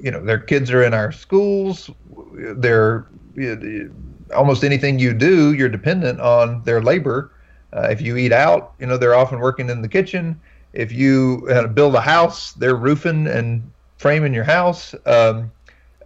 [0.00, 1.90] you know, their kids are in our schools.
[2.34, 3.06] They're
[4.34, 7.30] almost anything you do, you're dependent on their labor.
[7.72, 10.40] Uh, if you eat out, you know, they're often working in the kitchen.
[10.72, 13.68] If you uh, build a house, they're roofing and
[14.04, 14.94] framing your house.
[15.06, 15.50] Um,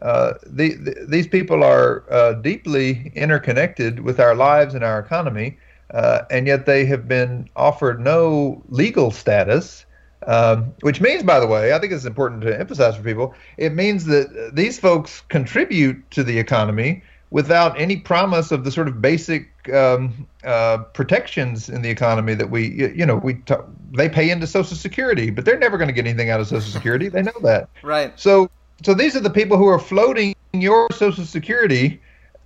[0.03, 5.59] uh, the, the, these people are uh, deeply interconnected with our lives and our economy,
[5.90, 9.84] uh, and yet they have been offered no legal status.
[10.28, 13.34] Um, which means, by the way, I think it's important to emphasize for people.
[13.57, 18.89] It means that these folks contribute to the economy without any promise of the sort
[18.89, 23.55] of basic um, uh, protections in the economy that we, you know, we t-
[23.93, 26.70] they pay into Social Security, but they're never going to get anything out of Social
[26.70, 27.09] Security.
[27.09, 27.68] They know that.
[27.83, 28.18] Right.
[28.18, 28.51] So,
[28.83, 32.01] so these are the people who are floating your Social Security,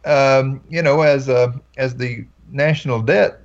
[0.05, 3.41] um, you know, as uh, as the national debt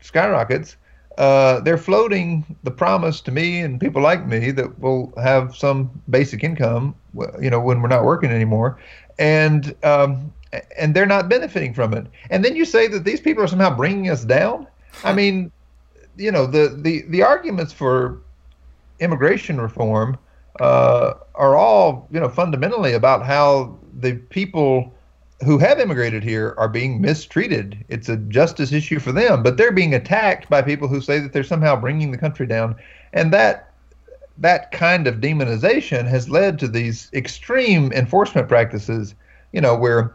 [0.00, 0.76] skyrockets.
[1.18, 5.90] Uh, they're floating the promise to me and people like me that we'll have some
[6.08, 6.94] basic income,
[7.38, 8.78] you know, when we're not working anymore,
[9.18, 10.32] and um,
[10.76, 12.06] and they're not benefiting from it.
[12.30, 14.66] And then you say that these people are somehow bringing us down.
[15.04, 15.50] I mean,
[16.16, 18.18] you know, the the the arguments for
[19.00, 20.18] immigration reform
[20.60, 24.92] uh, are all you know fundamentally about how the people
[25.44, 27.84] who have immigrated here are being mistreated.
[27.88, 31.32] It's a justice issue for them, but they're being attacked by people who say that
[31.32, 32.76] they're somehow bringing the country down,
[33.12, 33.70] and that
[34.38, 39.14] that kind of demonization has led to these extreme enforcement practices.
[39.52, 40.14] You know, where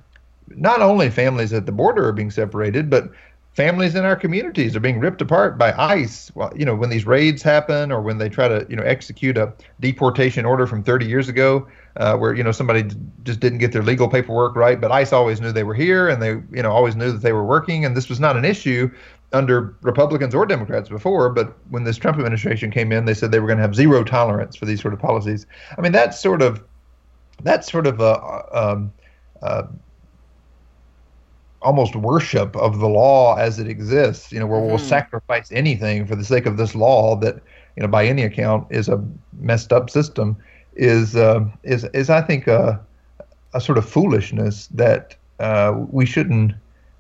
[0.50, 3.12] not only families at the border are being separated, but
[3.54, 6.32] families in our communities are being ripped apart by ICE.
[6.36, 9.36] Well, you know, when these raids happen or when they try to, you know, execute
[9.36, 12.84] a deportation order from 30 years ago, uh, where you know somebody
[13.24, 16.22] just didn't get their legal paperwork right, but ICE always knew they were here and
[16.22, 18.92] they, you know, always knew that they were working, and this was not an issue
[19.34, 23.40] under Republicans or Democrats before, but when this Trump administration came in, they said they
[23.40, 25.46] were going to have zero tolerance for these sort of policies.
[25.78, 26.64] I mean, that's sort of
[27.44, 28.94] that's sort of a um,
[29.42, 29.64] uh,
[31.62, 34.70] almost worship of the law as it exists, you know, where mm-hmm.
[34.70, 37.36] we'll sacrifice anything for the sake of this law that,
[37.76, 39.04] you know, by any account is a
[39.40, 40.38] messed up system,
[40.76, 42.80] is uh, is is I think a,
[43.54, 46.54] a sort of foolishness that uh, we shouldn't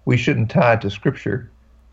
[0.05, 1.51] we shouldn't tie to Scripture,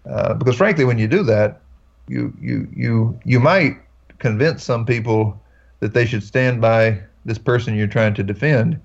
[0.08, 1.60] uh, because frankly, when you do that,
[2.08, 3.76] you you you you might
[4.18, 5.38] convince some people
[5.80, 8.80] that they should stand by this person you're trying to defend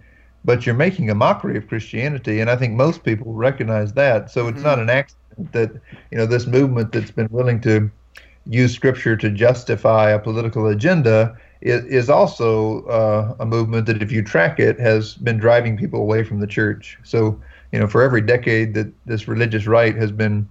[0.46, 4.32] but you're making a mockery of Christianity, and I think most people recognize that.
[4.32, 4.68] So it's mm-hmm.
[4.68, 5.72] not an accident that
[6.12, 7.90] you know this movement that's been willing to
[8.46, 14.12] use Scripture to justify a political agenda is, is also uh, a movement that, if
[14.12, 16.98] you track it, has been driving people away from the church.
[17.04, 17.40] So
[17.72, 20.48] you know, for every decade that this religious right has been,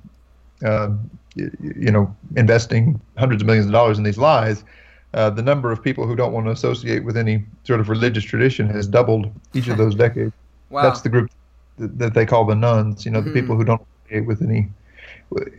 [0.64, 0.90] uh,
[1.34, 4.64] you, you know, investing hundreds of millions of dollars in these lies
[5.18, 8.22] uh, the number of people who don't want to associate with any sort of religious
[8.22, 10.32] tradition has doubled each of those decades.
[10.70, 10.82] wow.
[10.82, 11.28] That's the group
[11.78, 13.04] that, that, they call the nones.
[13.04, 14.68] You know, the people who don't associate with any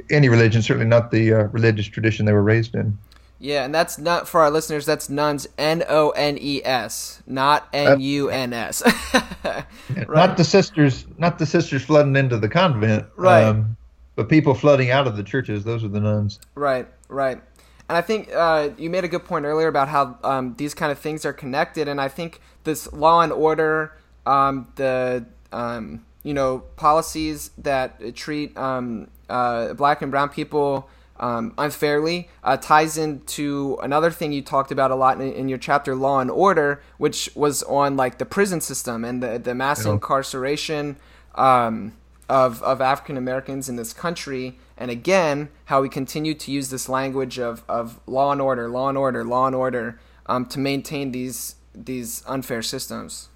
[0.10, 2.98] any religion, certainly not the uh, religious tradition they were raised in.
[3.38, 4.86] Yeah, and that's not for our listeners.
[4.86, 8.82] That's nones, N O N E S, not N U N S.
[10.08, 13.44] Not the sisters, not the sisters flooding into the convent, right?
[13.44, 13.78] Um,
[14.16, 15.64] but people flooding out of the churches.
[15.64, 16.40] Those are the nones.
[16.56, 17.42] Right, right.
[17.90, 20.92] And I think uh, you made a good point earlier about how um, these kind
[20.92, 21.88] of things are connected.
[21.88, 28.56] And I think this law and order, um, the um, you know policies that treat
[28.56, 30.88] um, uh, black and brown people
[31.20, 35.58] um, unfairly uh, ties into another thing you talked about a lot in, in, your
[35.58, 39.86] chapter, Law and Order, which was on like the prison system and the the mass
[39.86, 39.94] yeah.
[39.94, 40.98] incarceration
[41.34, 41.94] um,
[42.30, 46.90] of of African Americans in this country and again how we continue to use this
[46.90, 51.12] language of, of law and order law and order law and order um, to maintain
[51.12, 53.30] these these unfair systems.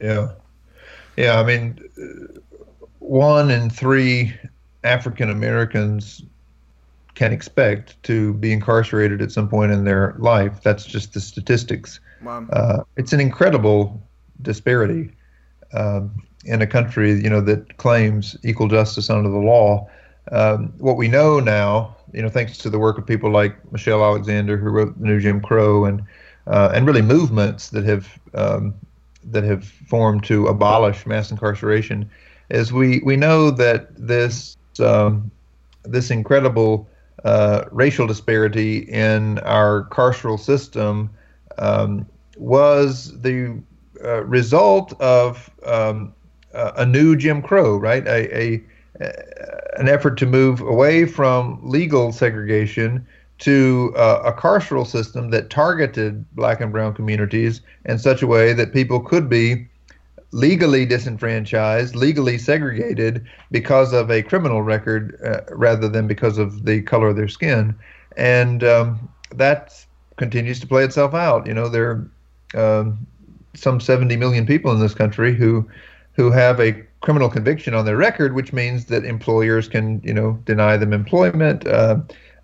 [0.00, 0.32] Yeah.
[1.16, 1.78] Yeah i mean
[2.98, 4.34] one in three
[4.82, 6.22] african americans
[7.14, 10.62] can expect to be incarcerated at some point in their life.
[10.62, 12.00] That's just the statistics.
[12.22, 12.46] Wow.
[12.50, 14.02] uh, it's an incredible
[14.40, 15.12] disparity
[15.74, 16.10] um,
[16.44, 19.88] in a country you know that claims equal justice under the law
[20.30, 24.04] um, what we know now, you know, thanks to the work of people like Michelle
[24.04, 26.02] Alexander, who wrote the New Jim Crow, and
[26.46, 28.74] uh, and really movements that have um,
[29.24, 32.08] that have formed to abolish mass incarceration,
[32.50, 35.30] is we we know that this um,
[35.84, 36.88] this incredible
[37.24, 41.10] uh, racial disparity in our carceral system
[41.58, 42.06] um,
[42.36, 43.60] was the
[44.04, 46.12] uh, result of um,
[46.52, 48.06] a new Jim Crow, right?
[48.06, 48.62] A, a
[49.78, 53.06] an effort to move away from legal segregation
[53.38, 58.52] to uh, a carceral system that targeted black and brown communities in such a way
[58.52, 59.66] that people could be
[60.30, 66.80] legally disenfranchised, legally segregated because of a criminal record uh, rather than because of the
[66.82, 67.74] color of their skin.
[68.16, 69.84] And um, that
[70.16, 71.46] continues to play itself out.
[71.46, 72.08] You know, there
[72.54, 73.06] are um,
[73.54, 75.68] some 70 million people in this country who
[76.14, 80.38] who have a criminal conviction on their record, which means that employers can, you know,
[80.44, 81.66] deny them employment.
[81.66, 81.96] Uh,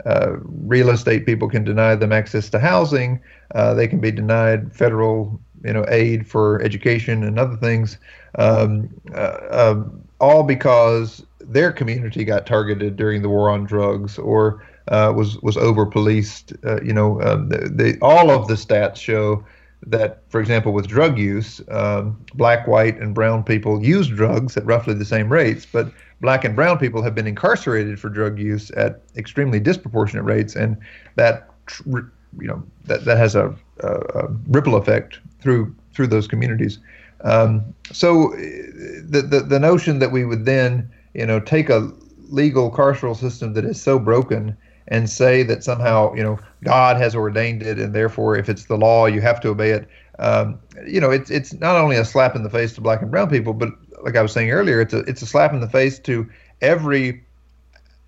[0.04, 3.20] uh, real estate people can deny them access to housing.
[3.54, 7.98] Uh, they can be denied federal, you know, aid for education and other things,
[8.36, 14.62] um, uh, um, all because their community got targeted during the war on drugs or
[14.88, 16.52] uh, was was over policed.
[16.64, 19.44] Uh, you know, um, the, the, all of the stats show
[19.86, 24.64] that, for example, with drug use, um, black, white, and brown people use drugs at
[24.64, 28.70] roughly the same rates, but black and brown people have been incarcerated for drug use
[28.72, 30.76] at extremely disproportionate rates, and
[31.14, 31.48] that
[31.86, 36.78] you know that that has a, a, a ripple effect through through those communities.
[37.22, 41.90] Um, so the, the the notion that we would then you know take a
[42.28, 44.56] legal carceral system that is so broken
[44.88, 48.76] and say that somehow you know God has ordained it, and therefore if it's the
[48.76, 49.88] law, you have to obey it.
[50.18, 53.10] Um, you know, it's it's not only a slap in the face to black and
[53.10, 53.70] brown people, but
[54.02, 56.28] like I was saying earlier, it's a it's a slap in the face to
[56.60, 57.24] every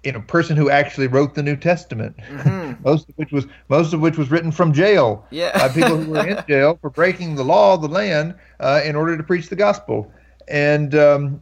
[0.03, 2.83] you know person who actually wrote the New Testament, mm-hmm.
[2.85, 5.57] most of which was most of which was written from jail yeah.
[5.59, 8.97] by people who were in jail for breaking the law of the land uh, in
[8.97, 10.13] order to preach the gospel.
[10.49, 11.41] And um,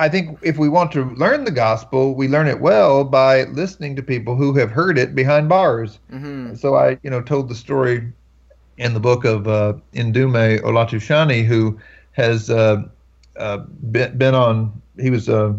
[0.00, 3.94] I think if we want to learn the gospel, we learn it well by listening
[3.96, 5.98] to people who have heard it behind bars.
[6.10, 6.54] Mm-hmm.
[6.54, 8.10] So I, you know, told the story
[8.78, 11.78] in the book of uh, Ndume Olatushani, who
[12.12, 12.82] has uh,
[13.36, 13.58] uh,
[13.92, 14.80] been, been on.
[14.98, 15.52] He was uh,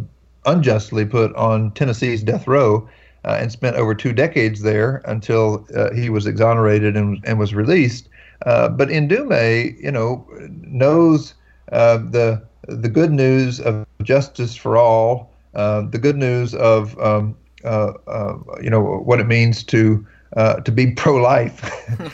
[0.48, 2.90] unjustly put on Tennessee's death row
[3.24, 7.54] uh, and spent over two decades there until uh, he was exonerated and, and was
[7.54, 8.10] released.
[8.44, 11.36] but Ndume, you know, knows
[11.70, 12.42] the
[12.76, 18.38] the good news of justice for all, uh, the good news of um, uh, uh,
[18.62, 20.06] you know what it means to
[20.38, 21.70] uh, to be pro-life.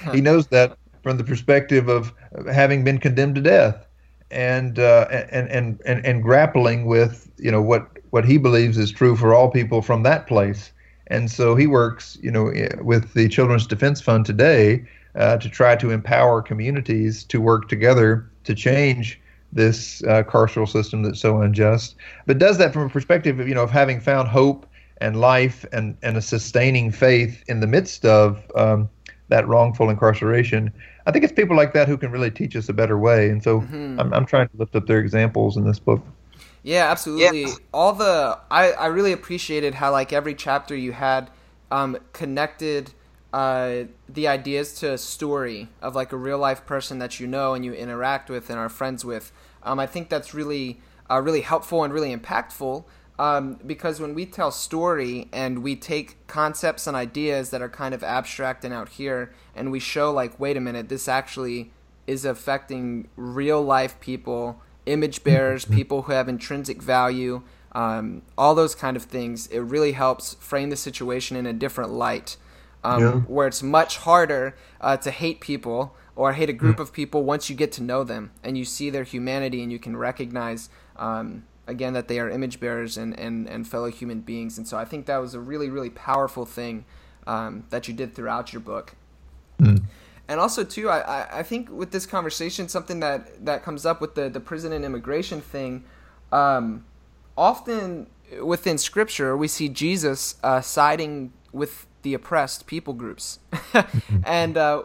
[0.12, 2.14] he knows that from the perspective of
[2.52, 3.86] having been condemned to death,
[4.32, 8.92] and uh, and, and and and grappling with you know what what he believes is
[8.92, 10.72] true for all people from that place.
[11.10, 12.52] And so he works, you know,
[12.82, 14.86] with the Children's Defense Fund today
[15.16, 19.20] uh, to try to empower communities to work together to change
[19.54, 21.96] this uh, carceral system that's so unjust,
[22.26, 24.66] but does that from a perspective of you know of having found hope
[25.00, 28.90] and life and and a sustaining faith in the midst of um,
[29.30, 30.72] that wrongful incarceration.
[31.06, 33.44] I think it's people like that who can really teach us a better way, and
[33.44, 34.00] so mm-hmm.
[34.00, 36.02] I'm I'm trying to lift up their examples in this book.
[36.64, 37.44] Yeah, absolutely.
[37.44, 37.54] Yeah.
[37.74, 41.30] All the I I really appreciated how like every chapter you had
[41.72, 42.92] um, connected
[43.34, 47.54] uh, the ideas to a story of like a real life person that you know
[47.54, 49.32] and you interact with and are friends with.
[49.64, 52.86] Um, I think that's really uh, really helpful and really impactful
[53.20, 57.94] um, because when we tell story and we take concepts and ideas that are kind
[57.94, 61.72] of abstract and out here and we show like wait a minute this actually
[62.06, 65.76] is affecting real life people image bearers mm-hmm.
[65.76, 67.42] people who have intrinsic value
[67.74, 71.92] um, all those kind of things it really helps frame the situation in a different
[71.92, 72.38] light
[72.88, 73.12] um, yeah.
[73.22, 76.82] where it's much harder uh, to hate people or hate a group mm.
[76.82, 79.80] of people once you get to know them and you see their humanity and you
[79.80, 84.58] can recognize um, again that they are image bearers and, and, and fellow human beings
[84.58, 86.86] and so i think that was a really really powerful thing
[87.28, 88.96] um, that you did throughout your book
[89.60, 89.84] mm.
[90.30, 94.16] and also too I, I think with this conversation something that, that comes up with
[94.16, 95.84] the, the prison and immigration thing
[96.32, 96.86] um,
[97.38, 98.08] often
[98.42, 103.40] within scripture we see jesus uh, siding with the oppressed people groups.
[104.24, 104.84] and uh,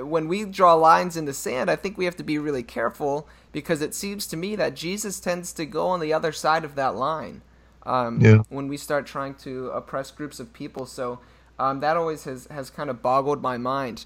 [0.00, 3.28] when we draw lines in the sand, I think we have to be really careful
[3.52, 6.74] because it seems to me that Jesus tends to go on the other side of
[6.76, 7.42] that line
[7.84, 8.38] um, yeah.
[8.48, 10.86] when we start trying to oppress groups of people.
[10.86, 11.20] So
[11.58, 14.04] um, that always has, has kind of boggled my mind.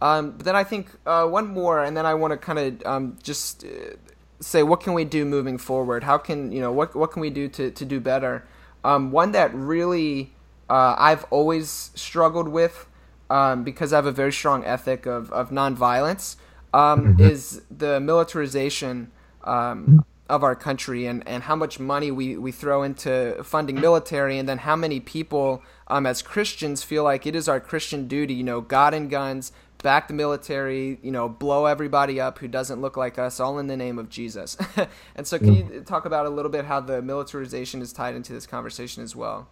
[0.00, 2.86] Um, but then I think uh, one more, and then I want to kind of
[2.86, 3.96] um, just uh,
[4.40, 6.04] say what can we do moving forward?
[6.04, 8.46] How can you know what what can we do to to do better?
[8.84, 10.34] Um, one that really
[10.68, 12.86] uh, I've always struggled with
[13.30, 16.36] um, because I have a very strong ethic of, of nonviolence
[16.74, 17.22] um, mm-hmm.
[17.22, 19.10] is the militarization
[19.44, 24.38] um, of our country and, and how much money we, we throw into funding military
[24.38, 28.34] and then how many people um, as Christians feel like it is our Christian duty,
[28.34, 29.52] you know, God and guns,
[29.82, 33.68] back the military, you know, blow everybody up who doesn't look like us, all in
[33.68, 34.56] the name of Jesus.
[35.14, 38.32] and so, can you talk about a little bit how the militarization is tied into
[38.32, 39.48] this conversation as well?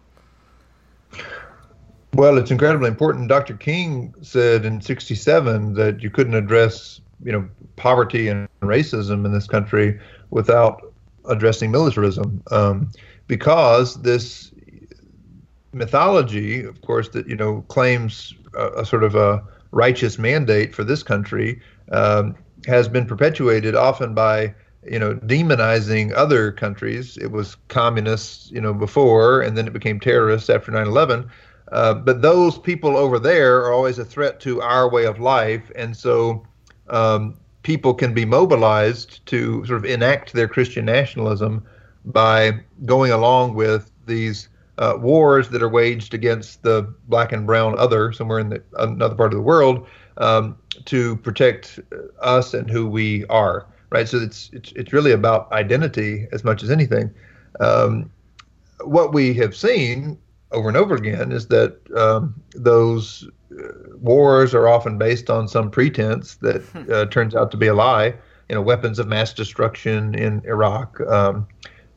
[2.13, 3.27] Well, it's incredibly important.
[3.27, 3.55] Dr.
[3.55, 9.47] King said in '67 that you couldn't address, you know, poverty and racism in this
[9.47, 9.99] country
[10.29, 10.93] without
[11.27, 12.91] addressing militarism, um,
[13.27, 14.51] because this
[15.73, 20.85] mythology, of course, that you know claims a, a sort of a righteous mandate for
[20.85, 21.61] this country
[21.91, 22.33] um,
[22.65, 24.55] has been perpetuated often by
[24.89, 27.17] you know demonizing other countries.
[27.17, 31.29] It was communists, you know, before, and then it became terrorists after 9/11.
[31.71, 35.71] Uh, but those people over there are always a threat to our way of life,
[35.75, 36.45] and so
[36.89, 41.65] um, people can be mobilized to sort of enact their Christian nationalism
[42.05, 42.51] by
[42.85, 48.11] going along with these uh, wars that are waged against the black and brown other
[48.11, 50.55] somewhere in the, another part of the world um,
[50.85, 51.79] to protect
[52.21, 53.65] us and who we are.
[53.95, 54.09] Right.
[54.09, 57.11] So it's it's it's really about identity as much as anything.
[57.61, 58.11] Um,
[58.83, 60.17] what we have seen
[60.51, 63.25] over and over again is that um, those
[63.57, 63.71] uh,
[64.01, 66.91] wars are often based on some pretense that hmm.
[66.91, 68.13] uh, turns out to be a lie.
[68.49, 70.99] You know, weapons of mass destruction in Iraq.
[70.99, 71.47] Um,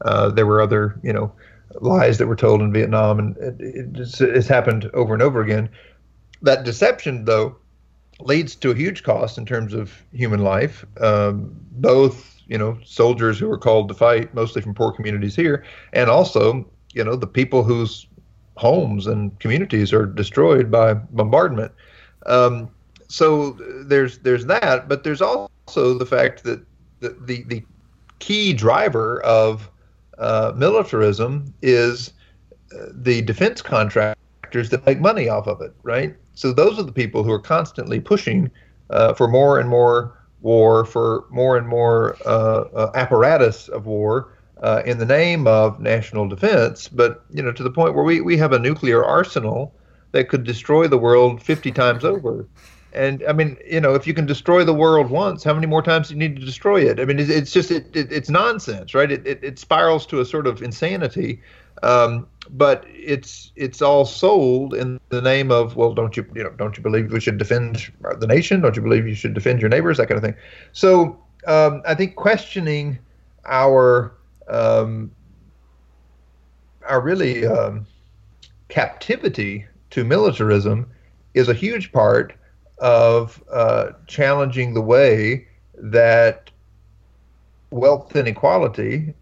[0.02, 1.32] uh, there were other, you know,
[1.80, 5.68] lies that were told in Vietnam, and it, it's, it's happened over and over again.
[6.42, 7.56] That deception, though,
[8.20, 10.84] leads to a huge cost in terms of human life.
[11.00, 15.64] Um, both, you know, soldiers who are called to fight, mostly from poor communities here,
[15.92, 18.06] and also, you know, the people whose
[18.56, 21.72] homes and communities are destroyed by bombardment.
[22.26, 22.70] Um,
[23.08, 23.52] so
[23.84, 26.64] there's there's that, but there's also the fact that
[27.00, 27.64] the the, the
[28.18, 29.70] key driver of
[30.18, 32.12] uh, militarism is
[32.74, 33.62] uh, the defense
[34.48, 36.14] contractors that make money off of it, right?
[36.34, 38.50] So those are the people who are constantly pushing
[38.90, 44.32] uh, for more and more war, for more and more uh, uh, apparatus of war
[44.62, 46.88] uh, in the name of national defense.
[46.88, 49.72] But you know, to the point where we, we have a nuclear arsenal
[50.12, 52.46] that could destroy the world 50 times over.
[52.94, 55.82] And I mean, you know, if you can destroy the world once, how many more
[55.82, 56.98] times do you need to destroy it?
[56.98, 59.12] I mean, it's, it's just it, it, it's nonsense, right?
[59.12, 61.42] It, it, it spirals to a sort of insanity.
[61.82, 66.50] Um, but it's it's all sold in the name of well, don't you you know
[66.50, 68.60] don't you believe we should defend the nation?
[68.60, 69.98] Don't you believe you should defend your neighbors?
[69.98, 70.34] That kind of thing.
[70.72, 72.98] So um, I think questioning
[73.46, 74.14] our
[74.48, 75.10] um,
[76.86, 77.86] our really um,
[78.68, 80.90] captivity to militarism
[81.34, 82.34] is a huge part
[82.78, 86.50] of uh, challenging the way that
[87.70, 89.14] wealth inequality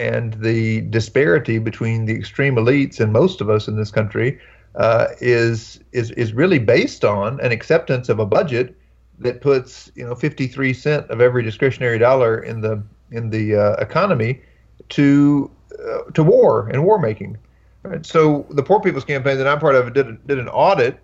[0.00, 4.40] and the disparity between the extreme elites and most of us in this country
[4.76, 8.74] uh, is is is really based on an acceptance of a budget
[9.18, 13.72] that puts you know 53 cent of every discretionary dollar in the in the uh,
[13.74, 14.40] economy
[14.88, 17.36] to uh, to war and war making.
[17.82, 18.04] Right?
[18.04, 20.98] So the Poor People's Campaign that I'm part of did did an audit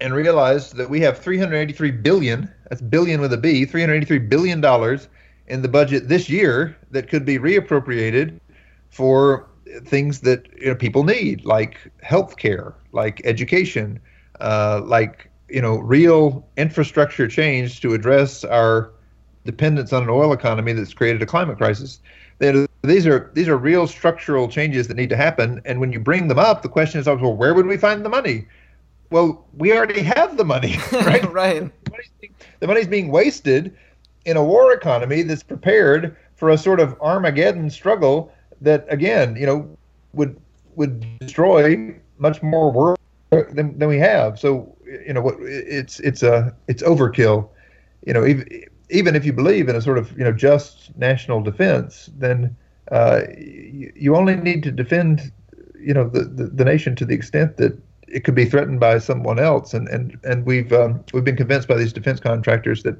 [0.00, 5.08] and realized that we have 383 billion, that's billion with a B, 383 billion dollars
[5.48, 8.38] in the budget this year that could be reappropriated
[8.90, 9.48] for
[9.84, 14.00] things that you know, people need, like health care, like education,
[14.40, 18.90] uh, like you know real infrastructure change to address our
[19.44, 22.00] dependence on an oil economy that's created a climate crisis.
[22.82, 26.28] these are these are real structural changes that need to happen, and when you bring
[26.28, 28.46] them up, the question is always, well, where would we find the money?
[29.10, 31.24] well, we already have the money, right?
[31.32, 31.84] right.
[31.84, 33.76] The money's, being, the money's being wasted
[34.28, 39.46] in a war economy that's prepared for a sort of Armageddon struggle that, again, you
[39.46, 39.76] know,
[40.12, 40.38] would
[40.76, 42.98] would destroy much more world
[43.30, 44.38] than, than we have.
[44.38, 44.76] So,
[45.06, 47.48] you know, what it's it's a it's overkill.
[48.06, 48.46] You know, even
[48.90, 52.54] even if you believe in a sort of you know just national defense, then
[52.92, 55.32] uh, you, you only need to defend
[55.80, 57.78] you know the, the, the nation to the extent that
[58.10, 59.74] it could be threatened by someone else.
[59.74, 62.96] And and and we've um, we've been convinced by these defense contractors that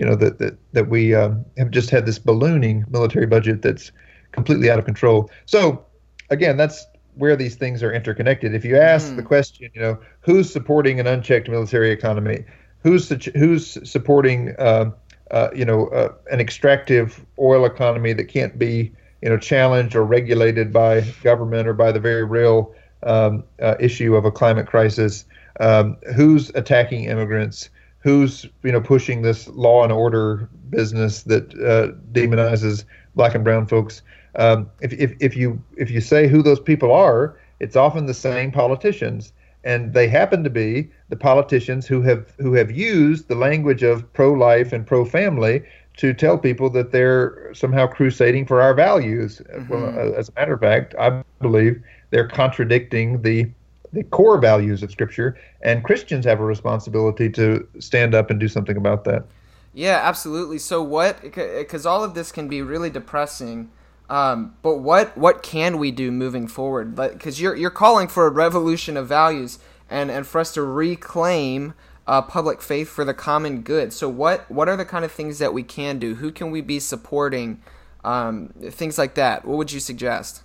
[0.00, 3.92] you know that that that we um, have just had this ballooning military budget that's
[4.32, 5.30] completely out of control.
[5.44, 5.84] So
[6.30, 6.86] again, that's
[7.16, 8.54] where these things are interconnected.
[8.54, 9.16] If you ask mm.
[9.16, 12.46] the question, you know, who's supporting an unchecked military economy?
[12.82, 14.92] Who's who's supporting uh,
[15.32, 20.02] uh, you know uh, an extractive oil economy that can't be you know challenged or
[20.02, 25.26] regulated by government or by the very real um, uh, issue of a climate crisis.
[25.60, 27.68] Um, who's attacking immigrants?
[28.00, 32.84] Who's you know pushing this law and order business that uh, demonizes
[33.14, 34.02] black and brown folks?
[34.36, 38.14] Um, if, if, if you if you say who those people are, it's often the
[38.14, 39.32] same politicians,
[39.64, 44.10] and they happen to be the politicians who have who have used the language of
[44.12, 45.62] pro-life and pro-family
[45.96, 49.42] to tell people that they're somehow crusading for our values.
[49.52, 49.72] Mm-hmm.
[49.72, 53.50] Well, as a matter of fact, I believe they're contradicting the
[53.92, 58.48] the core values of Scripture, and Christians have a responsibility to stand up and do
[58.48, 59.24] something about that.
[59.72, 60.58] Yeah, absolutely.
[60.58, 61.22] So what?
[61.22, 63.70] Because all of this can be really depressing.
[64.08, 66.96] Um, but what what can we do moving forward?
[66.96, 71.74] Because you're you're calling for a revolution of values and and for us to reclaim
[72.08, 73.92] uh, public faith for the common good.
[73.92, 76.16] So what what are the kind of things that we can do?
[76.16, 77.62] Who can we be supporting?
[78.02, 79.44] Um, things like that.
[79.44, 80.42] What would you suggest?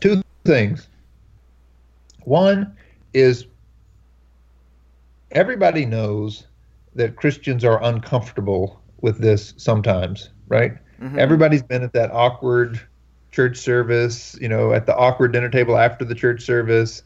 [0.00, 0.86] Two things.
[2.28, 2.76] One
[3.14, 3.46] is
[5.30, 6.46] everybody knows
[6.94, 10.72] that Christians are uncomfortable with this sometimes, right?
[11.00, 11.18] Mm-hmm.
[11.18, 12.80] Everybody's been at that awkward
[13.30, 17.02] church service, you know, at the awkward dinner table after the church service.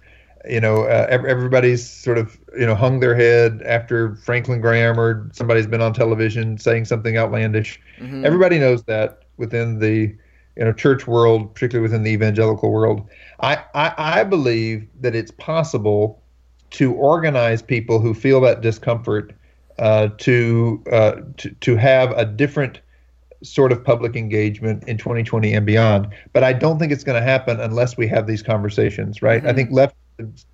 [0.48, 5.30] You know, uh, everybody's sort of, you know, hung their head after Franklin Graham or
[5.32, 7.80] somebody's been on television saying something outlandish.
[8.00, 8.24] Mm-hmm.
[8.24, 10.16] Everybody knows that within the,
[10.56, 13.08] you a church world, particularly within the evangelical world.
[13.40, 16.22] I, I, I believe that it's possible
[16.70, 19.34] to organize people who feel that discomfort
[19.78, 22.80] uh, to, uh, to to have a different
[23.42, 26.08] sort of public engagement in 2020 and beyond.
[26.32, 29.40] But I don't think it's going to happen unless we have these conversations, right?
[29.40, 29.48] Mm-hmm.
[29.48, 29.96] I think left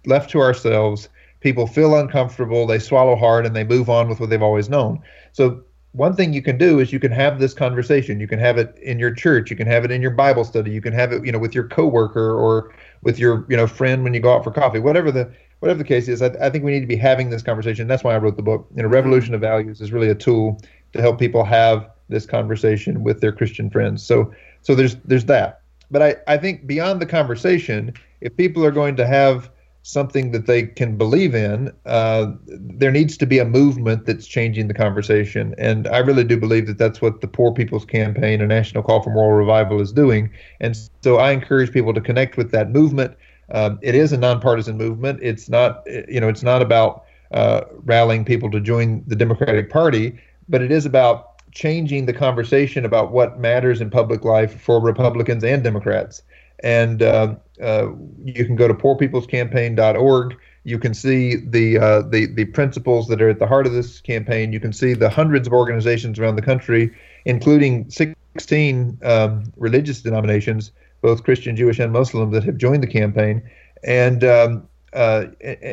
[0.06, 1.08] left to ourselves,
[1.40, 5.00] people feel uncomfortable, they swallow hard, and they move on with what they've always known.
[5.32, 5.62] So
[5.92, 8.20] one thing you can do is you can have this conversation.
[8.20, 9.50] You can have it in your church.
[9.50, 10.70] You can have it in your Bible study.
[10.70, 14.04] You can have it, you know, with your coworker or with your, you know, friend
[14.04, 14.78] when you go out for coffee.
[14.78, 17.42] Whatever the whatever the case is, I, I think we need to be having this
[17.42, 17.88] conversation.
[17.88, 18.68] That's why I wrote the book.
[18.76, 20.60] You know, Revolution of Values is really a tool
[20.92, 24.02] to help people have this conversation with their Christian friends.
[24.04, 24.32] So
[24.62, 25.62] so there's there's that.
[25.90, 29.50] But I, I think beyond the conversation, if people are going to have
[29.82, 34.68] something that they can believe in, uh, there needs to be a movement that's changing
[34.68, 35.54] the conversation.
[35.56, 39.02] And I really do believe that that's what the Poor People's Campaign, a national call
[39.02, 40.30] for moral revival, is doing.
[40.60, 43.16] And so I encourage people to connect with that movement.
[43.50, 45.20] Um, it is a nonpartisan movement.
[45.22, 50.18] It's not, you know, it's not about uh, rallying people to join the Democratic Party,
[50.48, 55.42] but it is about changing the conversation about what matters in public life for Republicans
[55.44, 56.22] and Democrats.
[56.62, 57.88] And uh, uh,
[58.24, 60.36] you can go to poorpeoplescampaign.org.
[60.64, 64.00] You can see the, uh, the the principles that are at the heart of this
[64.00, 64.52] campaign.
[64.52, 66.94] You can see the hundreds of organizations around the country,
[67.24, 73.42] including 16 um, religious denominations, both Christian, Jewish, and Muslim, that have joined the campaign.
[73.82, 75.26] And um, uh,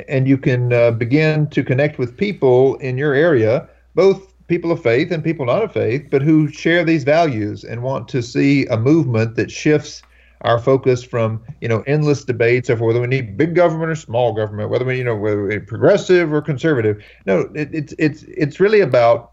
[0.08, 4.82] and you can uh, begin to connect with people in your area, both people of
[4.82, 8.66] faith and people not of faith, but who share these values and want to see
[8.68, 10.04] a movement that shifts
[10.46, 14.34] our focus from you know endless debates of whether we need big government or small
[14.34, 17.04] government, whether we you know whether we're progressive or conservative.
[17.26, 19.32] No, it, it's it's it's really about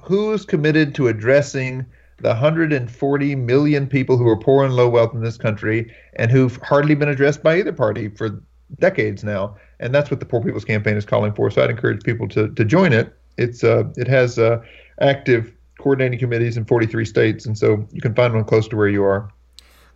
[0.00, 1.86] who's committed to addressing
[2.18, 6.56] the 140 million people who are poor and low wealth in this country and who've
[6.62, 8.40] hardly been addressed by either party for
[8.78, 9.56] decades now.
[9.80, 11.50] And that's what the Poor People's Campaign is calling for.
[11.50, 14.62] So I'd encourage people to, to join it it's uh, it has uh,
[15.00, 18.88] active coordinating committees in 43 states, and so you can find one close to where
[18.88, 19.30] you are.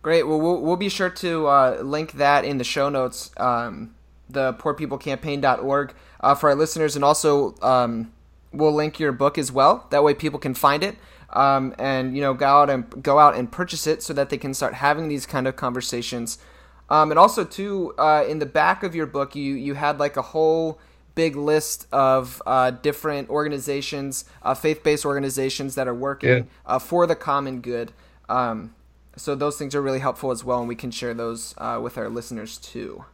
[0.01, 0.23] Great.
[0.23, 3.95] Well, we'll, we'll be sure to uh, link that in the show notes, um,
[4.29, 8.11] the poorpeoplecampaign.org uh, for our listeners, and also um,
[8.53, 9.87] we'll link your book as well.
[9.89, 10.95] That way, people can find it.
[11.31, 14.37] Um, and you know, go out and go out and purchase it so that they
[14.37, 16.39] can start having these kind of conversations.
[16.89, 20.17] Um, and also, too, uh, in the back of your book, you you had like
[20.17, 20.79] a whole
[21.13, 26.43] big list of uh, different organizations, uh, faith-based organizations that are working yeah.
[26.65, 27.91] uh, for the common good.
[28.29, 28.73] Um,
[29.19, 31.97] so those things are really helpful as well, and we can share those uh, with
[31.97, 33.05] our listeners too.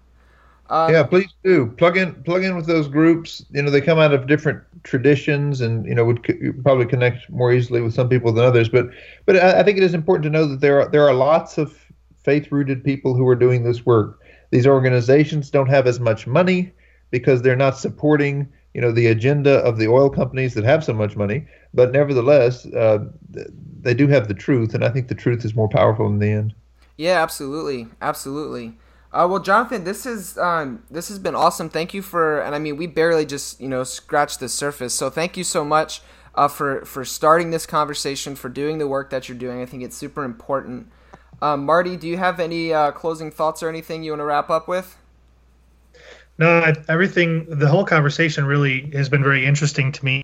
[0.70, 3.46] Um, yeah, please do plug in plug in with those groups.
[3.52, 7.30] You know, they come out of different traditions, and you know would co- probably connect
[7.30, 8.70] more easily with some people than others.
[8.70, 8.90] But
[9.26, 11.58] but I, I think it is important to know that there are there are lots
[11.58, 11.86] of
[12.18, 14.22] faith rooted people who are doing this work.
[14.50, 16.72] These organizations don't have as much money
[17.12, 20.94] because they're not supporting you know the agenda of the oil companies that have so
[20.94, 23.06] much money but nevertheless uh,
[23.80, 26.30] they do have the truth and i think the truth is more powerful in the
[26.30, 26.54] end.
[26.98, 28.78] Yeah absolutely absolutely.
[29.14, 31.70] Uh, well jonathan this is um, this has been awesome.
[31.70, 34.94] Thank you for and i mean we barely just you know scratched the surface.
[34.94, 36.02] So thank you so much
[36.36, 39.62] uh, for for starting this conversation for doing the work that you're doing.
[39.62, 40.92] I think it's super important.
[41.42, 44.50] Um, marty do you have any uh, closing thoughts or anything you want to wrap
[44.50, 44.98] up with
[46.38, 50.24] no, everything, the whole conversation really has been very interesting to me.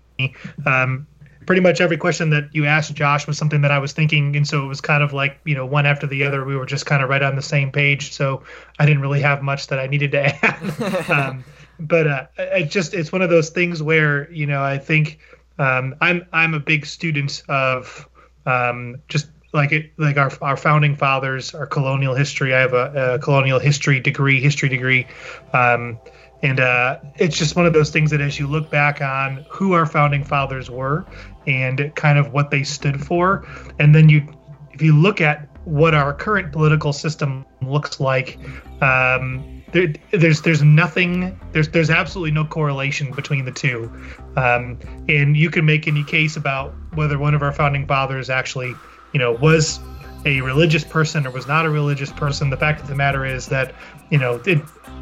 [0.66, 1.06] Um,
[1.46, 4.46] pretty much every question that you asked Josh was something that I was thinking, and
[4.46, 6.44] so it was kind of like you know one after the other.
[6.44, 8.42] We were just kind of right on the same page, so
[8.78, 11.10] I didn't really have much that I needed to add.
[11.10, 11.44] um,
[11.80, 15.18] but uh, it just it's one of those things where you know I think
[15.58, 18.08] um, I'm I'm a big student of
[18.46, 22.54] um, just like it, like our our founding fathers, our colonial history.
[22.54, 25.06] I have a, a colonial history degree, history degree,
[25.52, 25.98] um,
[26.42, 29.72] and uh, it's just one of those things that as you look back on who
[29.72, 31.04] our founding fathers were
[31.46, 33.46] and kind of what they stood for,
[33.78, 34.26] and then you,
[34.72, 38.38] if you look at what our current political system looks like.
[38.80, 43.90] Um, there, there's there's nothing there's there's absolutely no correlation between the two,
[44.36, 44.78] um,
[45.08, 48.74] and you can make any case about whether one of our founding fathers actually
[49.12, 49.80] you know was
[50.24, 52.50] a religious person or was not a religious person.
[52.50, 53.74] The fact of the matter is that
[54.10, 54.60] you know it,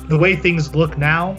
[0.08, 1.36] the way things look now,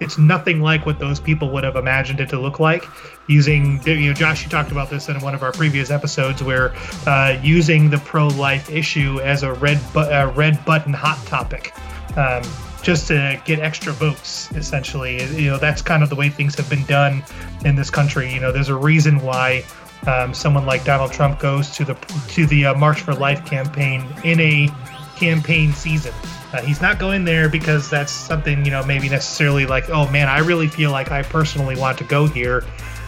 [0.00, 2.84] it's nothing like what those people would have imagined it to look like.
[3.26, 6.74] Using you know Josh, you talked about this in one of our previous episodes where
[7.06, 11.72] uh, using the pro-life issue as a red bu- a red button hot topic.
[12.16, 12.42] Um,
[12.82, 16.68] just to get extra votes essentially you know that's kind of the way things have
[16.68, 17.24] been done
[17.64, 19.64] in this country you know there's a reason why
[20.06, 21.94] um, someone like Donald Trump goes to the
[22.28, 24.68] to the uh, March for Life campaign in a
[25.16, 26.12] campaign season.
[26.52, 30.28] Uh, he's not going there because that's something you know maybe necessarily like oh man
[30.28, 32.64] I really feel like I personally want to go here,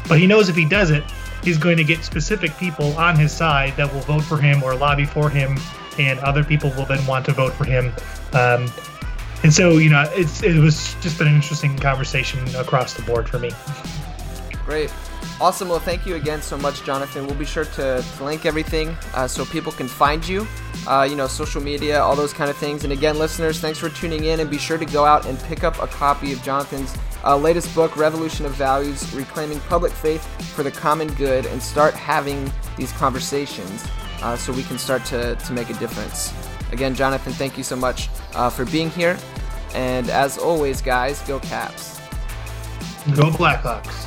[0.09, 1.05] but he knows if he does it
[1.43, 4.75] he's going to get specific people on his side that will vote for him or
[4.75, 5.57] lobby for him,
[5.99, 7.93] and other people will then want to vote for him.
[8.33, 8.69] Um,
[9.43, 13.29] and so you know it's it was just been an interesting conversation across the board
[13.29, 13.51] for me
[14.65, 14.91] great
[15.41, 19.27] awesome well thank you again so much jonathan we'll be sure to, link everything uh,
[19.27, 20.47] so people can find you
[20.87, 23.89] uh, you know social media all those kind of things and again listeners thanks for
[23.89, 26.97] tuning in and be sure to go out and pick up a copy of jonathan's
[27.25, 30.25] uh, latest book revolution of values reclaiming public faith
[30.55, 33.87] for the common good and start having these conversations
[34.23, 36.33] uh, so we can start to, to make a difference
[36.73, 39.17] Again, Jonathan, thank you so much uh, for being here.
[39.75, 41.99] And as always, guys, go Caps.
[43.15, 44.07] Go Blackhawks.